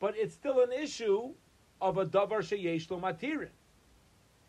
[0.00, 1.30] but it's still an issue
[1.80, 3.48] of a davar sheyesh lo matirin.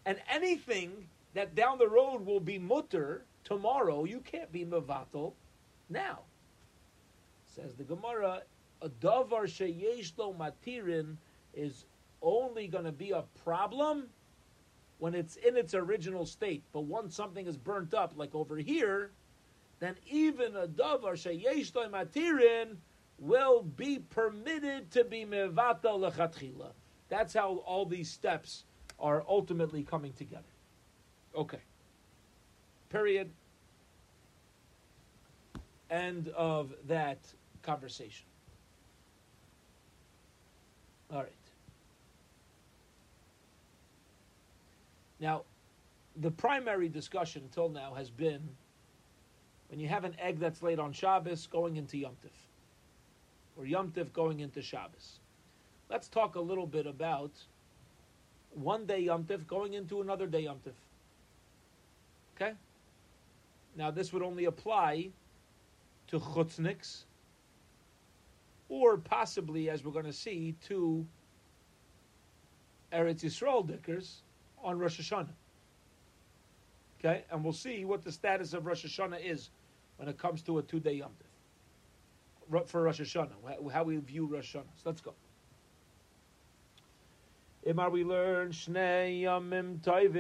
[0.06, 0.92] And anything
[1.34, 5.32] that down the road will be mutter tomorrow, you can't be mevatel
[5.90, 6.20] now.
[7.46, 8.42] Says the Gemara,
[8.82, 11.16] a davar sheyesh lo matirin
[11.54, 11.86] is
[12.22, 14.08] only going to be a problem
[15.00, 16.62] when it's in its original state.
[16.74, 19.12] But once something is burnt up, like over here,
[19.80, 22.76] then even a davar sheyesh matirin
[23.18, 26.72] will be permitted to be mevata lechatchila.
[27.08, 28.66] That's how all these steps
[29.00, 30.44] are ultimately coming together.
[31.34, 31.62] Okay.
[32.90, 33.30] Period.
[35.90, 37.20] End of that
[37.62, 38.26] conversation.
[41.12, 41.32] All right.
[45.20, 45.44] Now,
[46.16, 48.42] the primary discussion until now has been
[49.70, 52.32] when you have an egg that's laid on Shabbos going into Yom Tif,
[53.58, 55.20] or Yom Tif going into Shabbos.
[55.90, 57.32] Let's talk a little bit about
[58.52, 60.74] one day Yom Tif going into another day Yom Tif.
[62.36, 62.54] Okay?
[63.78, 65.12] Now, this would only apply
[66.08, 67.04] to chutzniks,
[68.70, 71.06] or possibly, as we're going to see, to
[72.92, 74.24] Eretz Yisrael dickers
[74.64, 75.36] on Rosh Hashanah.
[77.00, 79.52] Okay, and we'll see what the status of Rosh Hashanah is
[79.98, 81.12] when it comes to a two-day Yom
[82.66, 84.74] for Rosh Hashanah, how we view Rosh Hashanah.
[84.76, 85.14] So let's go.
[87.68, 90.18] Imar we learn Shnei Yamim Toivim.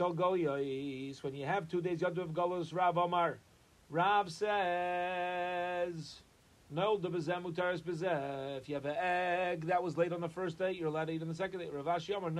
[0.00, 3.38] When you have two days Tov Golos Rav Omar.
[3.90, 6.22] Rav says
[6.70, 11.14] if you have an egg that was laid on the first day, you're allowed to
[11.14, 11.68] eat on the second day.
[11.72, 12.30] Rav Ravashi Amar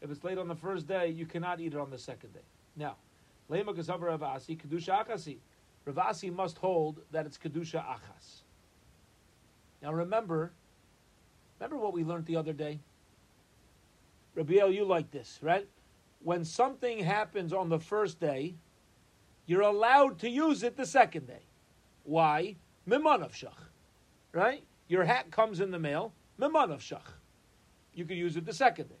[0.00, 2.40] If it's laid on the first day, you cannot eat it on the second day.
[2.74, 2.96] Now,
[3.50, 4.18] Lema Kasavar
[4.56, 8.42] Kedusha must hold that it's Kedusha Achas.
[9.82, 10.52] Now remember,
[11.58, 12.78] remember what we learned the other day?
[14.34, 15.68] Rabiel, you like this, right?
[16.24, 18.54] When something happens on the first day,
[19.46, 21.42] you're allowed to use it the second day.
[22.04, 22.56] Why?
[22.88, 23.52] Mimanavshach.
[24.32, 24.64] Right?
[24.88, 27.00] Your hat comes in the mail, memanav shach.
[27.94, 29.00] You could use it the second day.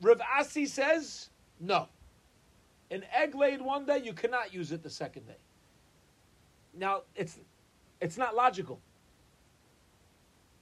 [0.00, 1.30] Rav Asi says,
[1.60, 1.88] no.
[2.90, 5.36] An egg laid one day, you cannot use it the second day.
[6.74, 7.38] Now, it's,
[8.00, 8.80] it's not logical.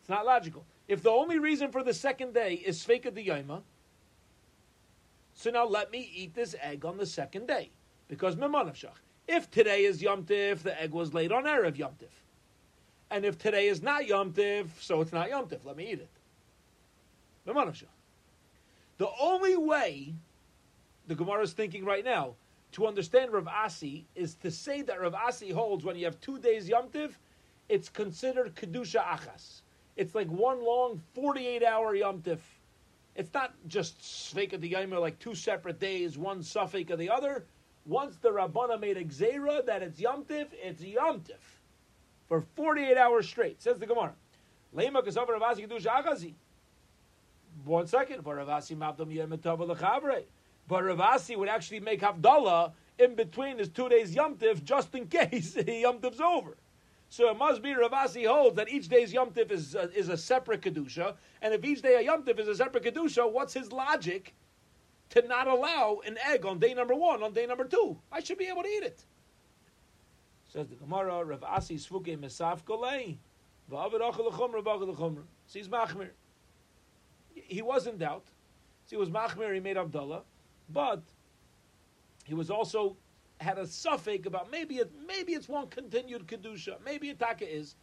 [0.01, 0.65] It's not logical.
[0.89, 3.63] If the only reason for the second day is Sveka Yoma,
[5.41, 7.71] so now let me eat this egg on the second day
[8.09, 9.01] because Memanav Shach.
[9.27, 12.11] If today is Yom Tif, the egg was laid on Erev Yom Tif.
[13.11, 15.61] And if today is not Yom Tif, so it's not Yom Tif.
[15.65, 16.11] Let me eat it.
[17.49, 17.87] Memanav Shach.
[18.99, 20.13] The only way
[21.07, 22.35] the Gemara is thinking right now
[22.73, 26.39] to understand Rav Asi is to say that Rav Asi holds when you have two
[26.39, 27.19] days Yom Tiv,
[27.71, 29.63] it's considered Kedusha Achas.
[29.97, 32.43] It's like one long 48 hour Yom Tiv.
[33.17, 37.45] It's not just Sveika the Yom like two separate days, one Safek of the other.
[37.87, 41.61] Once the Rabbana made a Gzera that it's Yom Tiv, it's Yom Tiv.
[42.29, 44.15] For 48 hours straight, says the Gemara.
[44.77, 46.35] Lema Kasavar Rav Asi Kedusha Achazi.
[47.65, 50.25] One second, for Rav Asi Mabdam Yom Lechavre.
[50.79, 55.57] Ravasi would actually make Havdalah in between his two days Yom Tif just in case
[55.57, 56.57] Yom Tif's over.
[57.11, 60.17] So it must be Ravasi holds that each day's Yom Tif is, uh, is a
[60.17, 61.17] separate Kedusha.
[61.43, 64.33] And if each day a Yom Tif is a separate Kedusha, what's his logic
[65.11, 67.99] to not allow an egg on day number one, on day number two?
[68.13, 69.05] I should be able to eat it.
[70.49, 73.17] Says the Gemara, Rav Asi Svuke Mesaf Golei.
[75.47, 76.11] Sees Machmir.
[77.35, 78.27] He was in doubt.
[78.87, 80.23] See, he was Machmir, he made Havdalah.
[80.69, 81.03] But
[82.25, 82.97] he was also
[83.41, 87.75] had a suffix about maybe it, maybe it's one continued kedusha, maybe Itaka is,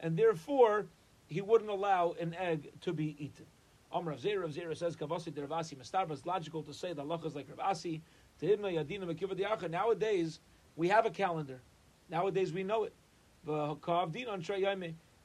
[0.00, 0.86] and therefore
[1.26, 3.46] he wouldn't allow an egg to be eaten.
[3.92, 6.12] Amr Rav Zera, Rav Zera says kavasi deravasi mastarba.
[6.12, 8.00] It's logical to say that Allah is like Ravasi.
[8.40, 9.70] Tehidna yadina mekiva.
[9.70, 10.40] Nowadays
[10.76, 11.60] we have a calendar.
[12.08, 12.94] Nowadays we know it.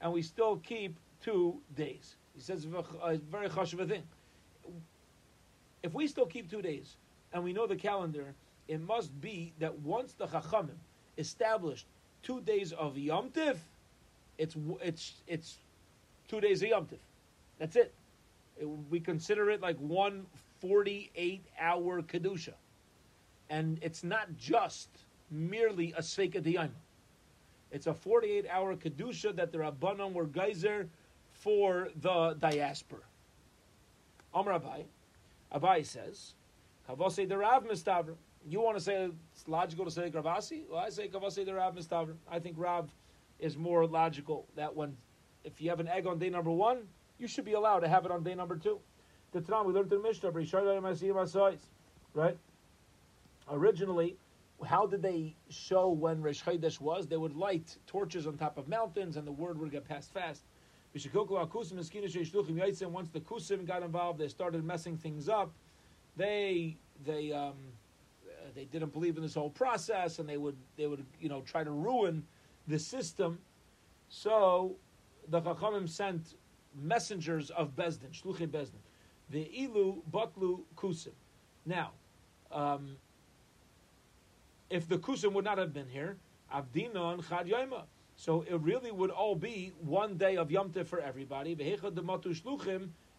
[0.00, 2.16] And we still keep two days.
[2.34, 4.02] He says a uh, very chashuv thing.
[5.82, 6.96] If we still keep two days,
[7.32, 8.34] and we know the calendar,
[8.68, 10.76] it must be that once the Chachamim
[11.16, 11.86] established
[12.22, 13.58] two days of Yom Tiv,
[14.36, 15.56] it's it's it's
[16.28, 16.98] two days of Yom Tiv.
[17.58, 17.94] That's it.
[18.60, 18.66] it.
[18.90, 20.26] We consider it like one
[20.60, 22.54] 48 hour kedusha,
[23.48, 24.88] and it's not just
[25.30, 26.70] merely a sveika diyama.
[27.70, 30.88] It's a 48 hour kedusha that the rabbanon were geyser
[31.32, 33.00] for the diaspora.
[34.34, 34.84] Amr Abai,
[35.54, 36.34] Abai says
[36.88, 38.14] Kavase the Rav Mistavra.
[38.46, 40.62] You want to say it's logical to say Gravasi?
[40.68, 42.14] Well, I say Kavase the Rav Mistavra.
[42.30, 42.90] I think Rav
[43.38, 44.46] is more logical.
[44.56, 44.96] That when,
[45.44, 48.04] if you have an egg on day number one, you should be allowed to have
[48.04, 48.80] it on day number two.
[49.32, 50.32] The Tanam, we learned in Mishnah,
[52.14, 52.38] right?
[53.50, 54.16] Originally,
[54.64, 57.06] how did they show when Rish Chodesh was?
[57.06, 60.44] They would light torches on top of mountains, and the word would get passed fast.
[60.94, 61.10] Once
[63.10, 65.52] the Kusim got involved, they started messing things up
[66.18, 66.76] they
[67.06, 67.54] they um,
[68.54, 71.64] they didn't believe in this whole process, and they would they would you know try
[71.64, 72.24] to ruin
[72.66, 73.38] the system.
[74.08, 74.76] So
[75.28, 76.34] the Chachamim sent
[76.74, 78.82] messengers of Bezdin, Shluchei Bezdin,
[79.30, 81.12] the Ilu Batlu Kusim.
[81.66, 81.92] Now,
[82.50, 82.96] um,
[84.70, 86.16] if the Kusim would not have been here,
[86.54, 87.84] Avdina Chad Yoima.
[88.20, 91.52] So it really would all be one day of Yom Tov for everybody.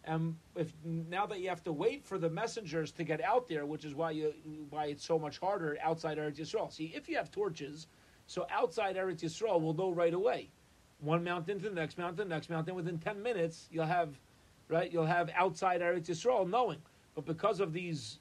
[0.04, 3.64] And if now that you have to wait for the messengers to get out there,
[3.64, 4.34] which is why you
[4.68, 6.70] why it's so much harder outside Eretz Yisrael.
[6.70, 7.86] See, if you have torches,
[8.26, 10.50] so outside Eretz Yisrael will know right away.
[11.00, 12.74] One mountain to the next mountain, next mountain.
[12.74, 14.20] Within ten minutes, you'll have,
[14.68, 14.92] right?
[14.92, 16.82] You'll have outside Eretz Yisrael knowing.
[17.14, 18.18] But because of these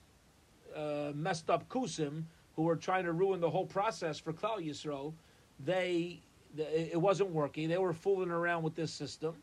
[0.73, 2.23] uh, messed up kusim
[2.55, 5.13] who were trying to ruin the whole process for Klal Yisrael,
[5.59, 6.21] they
[6.57, 7.69] it wasn't working.
[7.69, 9.35] They were fooling around with this system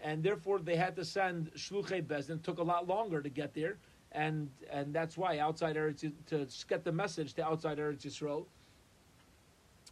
[0.00, 2.36] and therefore they had to send shluchei bezdin.
[2.36, 3.78] It took a lot longer to get there,
[4.12, 8.46] and and that's why outside Eretz to get the message to outside Eretz Yisrael,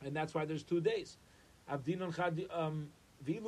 [0.05, 1.19] and that's why there's two days.
[1.71, 2.89] Abdinon um.
[3.27, 3.43] If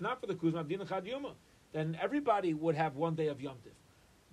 [0.00, 1.34] not for the kusim, abdinon chad yoma,
[1.72, 3.74] then everybody would have one day of yom tiv.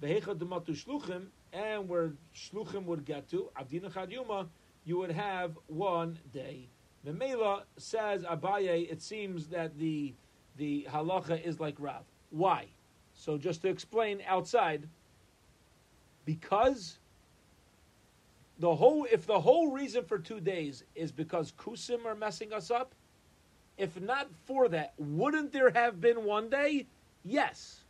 [0.01, 4.47] Behecha dematu shluchim, and where shluchim would get to abdinon chad yoma,
[4.85, 6.69] you would have one day.
[7.03, 8.91] The Mela says Abaye.
[8.91, 10.13] It seems that the
[10.57, 12.03] the halacha is like Rav.
[12.31, 12.67] Why?
[13.13, 14.87] So just to explain outside,
[16.25, 16.99] because
[18.59, 22.69] the whole if the whole reason for two days is because kusim are messing us
[22.69, 22.93] up,
[23.77, 26.85] if not for that, wouldn't there have been one day?
[27.23, 27.81] Yes.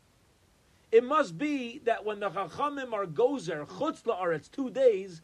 [0.91, 5.21] It must be that when the chachamim are gozer chutzla are it's two days,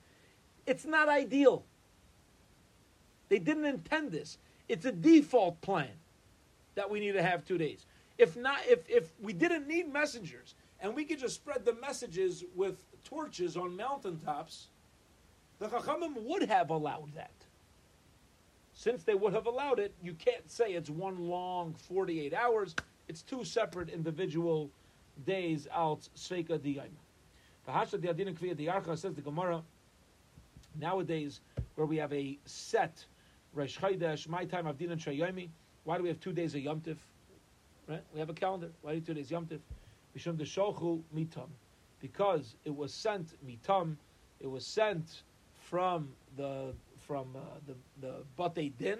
[0.66, 1.64] it's not ideal.
[3.30, 4.38] They didn't intend this.
[4.70, 5.90] It's a default plan.
[6.76, 7.86] that we need to have two days.
[8.18, 12.44] If not, if if we didn't need messengers and we could just spread the messages
[12.56, 14.68] with torches on mountaintops,
[15.60, 17.32] the Chachamim would have allowed that.
[18.74, 22.76] Since they would have allowed it, you can't say it's one long 48 hours.
[23.08, 24.70] It's two separate individual
[25.26, 26.90] days out Sveika Diyayma.
[27.68, 29.64] V'hasha Diadina Kviya Diyarcha says the Gemara,
[30.80, 31.42] nowadays,
[31.76, 33.06] where we have a set
[33.56, 35.48] Rosh Chodesh, my time of Dinan Shayomi,
[35.86, 36.98] why do we have two days of Yom Tif?
[37.88, 38.04] Right?
[38.14, 38.70] We have a calendar.
[38.82, 39.60] Why do we have two days Yom Tif?
[40.16, 41.48] Mishum Deshochu Mitam.
[42.02, 43.96] Because it was sent Mitam,
[44.42, 46.74] it was sent from the
[47.08, 49.00] from uh, the the Batei Din.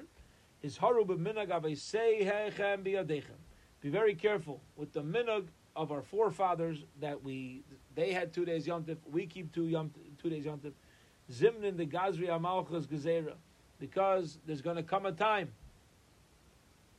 [0.62, 3.38] His haru b'minag say hechem biyadechem.
[3.82, 8.66] Be very careful with the minag of our forefathers that we they had two days
[8.66, 9.92] Yom Tif, we keep two Yom
[10.22, 10.72] two days Yom Tif.
[11.30, 13.34] Zimnin the Gazri Amalchus Gezerah,
[13.80, 15.50] because there's going to come a time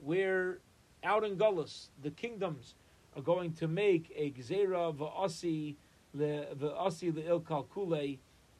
[0.05, 0.59] where
[1.05, 2.75] out in Gullus the kingdoms
[3.17, 5.77] are going to make a Gezerah v'asi
[6.15, 8.19] the v'asi the il kalkule,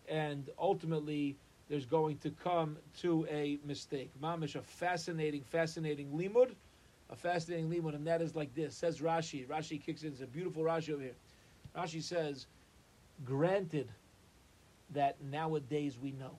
[0.09, 1.37] and ultimately
[1.69, 4.11] there's going to come to a mistake.
[4.23, 6.53] Mamish, a fascinating, fascinating limud,
[7.11, 8.77] a fascinating limud, and that is like this.
[8.77, 9.47] Says Rashi.
[9.47, 10.09] Rashi kicks in.
[10.13, 11.17] It's a beautiful Rashi over here.
[11.77, 12.47] Rashi says,
[13.25, 13.89] granted
[14.91, 16.37] that nowadays we know.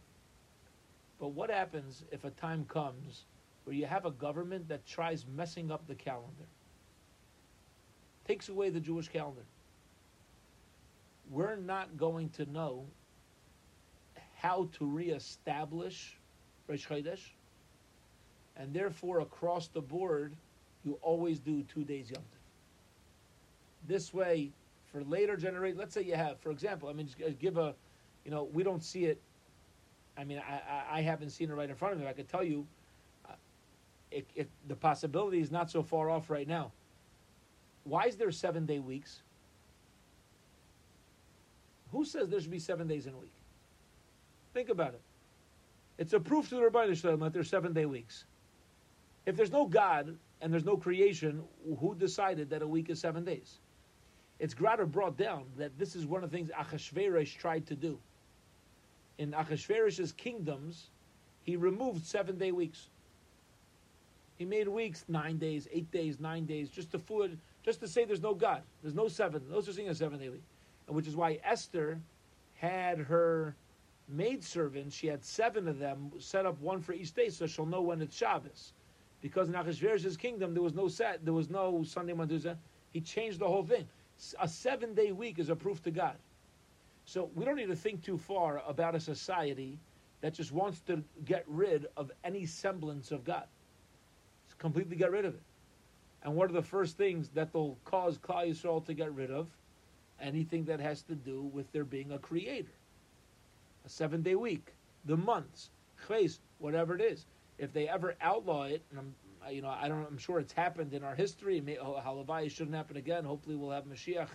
[1.20, 3.26] But what happens if a time comes
[3.64, 6.46] where you have a government that tries messing up the calendar?
[8.28, 9.46] Takes away the Jewish calendar.
[11.30, 12.86] We're not going to know
[14.36, 16.18] how to reestablish
[16.68, 17.32] Rosh Chodesh,
[18.56, 20.36] and therefore across the board,
[20.84, 23.88] you always do two days Yom Tov.
[23.88, 24.52] This way,
[24.92, 27.74] for later generations, let's say you have, for example, I mean, just uh, give a,
[28.26, 29.22] you know, we don't see it.
[30.18, 32.06] I mean, I, I haven't seen it right in front of me.
[32.06, 32.66] But I could tell you,
[33.28, 33.34] uh,
[34.12, 36.72] it, it, the possibility is not so far off right now.
[37.84, 39.22] Why is there seven day weeks?
[41.92, 43.34] Who says there should be seven days in a week?
[44.54, 45.02] Think about it.
[45.98, 48.26] It's a proof to the Rabbi Shalom that there's seven day weeks.
[49.26, 51.44] If there's no God and there's no creation,
[51.80, 53.60] who decided that a week is seven days?
[54.40, 58.00] It's Grader brought down that this is one of the things Achashverosh tried to do.
[59.18, 60.90] In Achashverosh's kingdoms,
[61.44, 62.90] he removed seven day weeks.
[64.38, 68.06] He made weeks nine days, eight days, nine days, just to food, just to say
[68.06, 68.62] there's no God.
[68.84, 69.42] There's no seven.
[69.50, 70.44] No such thing as seven week.
[70.86, 72.00] And which is why Esther
[72.56, 73.56] had her
[74.08, 77.82] maidservants, she had seven of them, set up one for each day, so she'll know
[77.82, 78.74] when it's Shabbos.
[79.22, 82.40] Because in Achashverosh's kingdom, there was no set, there was no Sunday, Monday,
[82.94, 83.88] He changed the whole thing.
[84.40, 86.16] A seven day week is a proof to God.
[87.08, 89.80] So we don't need to think too far about a society
[90.20, 93.46] that just wants to get rid of any semblance of God.
[94.48, 95.42] Just completely get rid of it.
[96.24, 99.48] And what are the first things that they'll cause Klal Yisrael to get rid of?
[100.22, 102.74] Anything that has to do with there being a creator
[103.86, 104.74] a seven day week,
[105.06, 105.70] the months,
[106.08, 107.26] chves, whatever it is.
[107.58, 109.16] If they ever outlaw it, and I'm,
[109.54, 111.64] you know, I don't, I'm sure it's happened in our history.
[111.80, 113.24] Oh, Halavai shouldn't happen again.
[113.24, 114.28] Hopefully, we'll have Mashiach,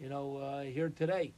[0.00, 1.34] you know, uh, here today.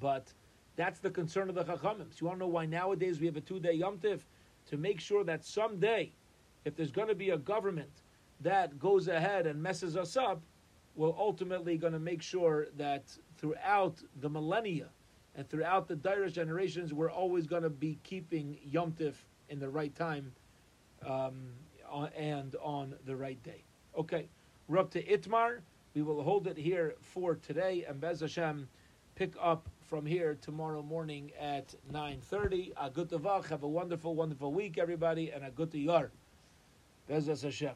[0.00, 0.32] But
[0.76, 2.10] that's the concern of the Chachamim.
[2.10, 4.24] So you want to know why nowadays we have a two day Yom Tiv?
[4.66, 6.10] To make sure that someday,
[6.64, 8.02] if there's going to be a government
[8.40, 10.40] that goes ahead and messes us up,
[10.96, 14.88] we're ultimately going to make sure that throughout the millennia,
[15.36, 19.14] and throughout the Dairish generations, we're always going to be keeping Yom Tif
[19.48, 20.32] in the right time
[21.06, 21.34] um,
[22.16, 23.62] and on the right day.
[23.98, 24.28] Okay,
[24.68, 25.58] we're up to Itmar.
[25.94, 28.68] We will hold it here for today, and Bez Hashem
[29.14, 32.72] pick up from here tomorrow morning at 9.30.
[32.82, 33.08] A good
[33.46, 36.10] Have a wonderful, wonderful week, everybody, and a good Yar.
[37.06, 37.74] Bez Hashem.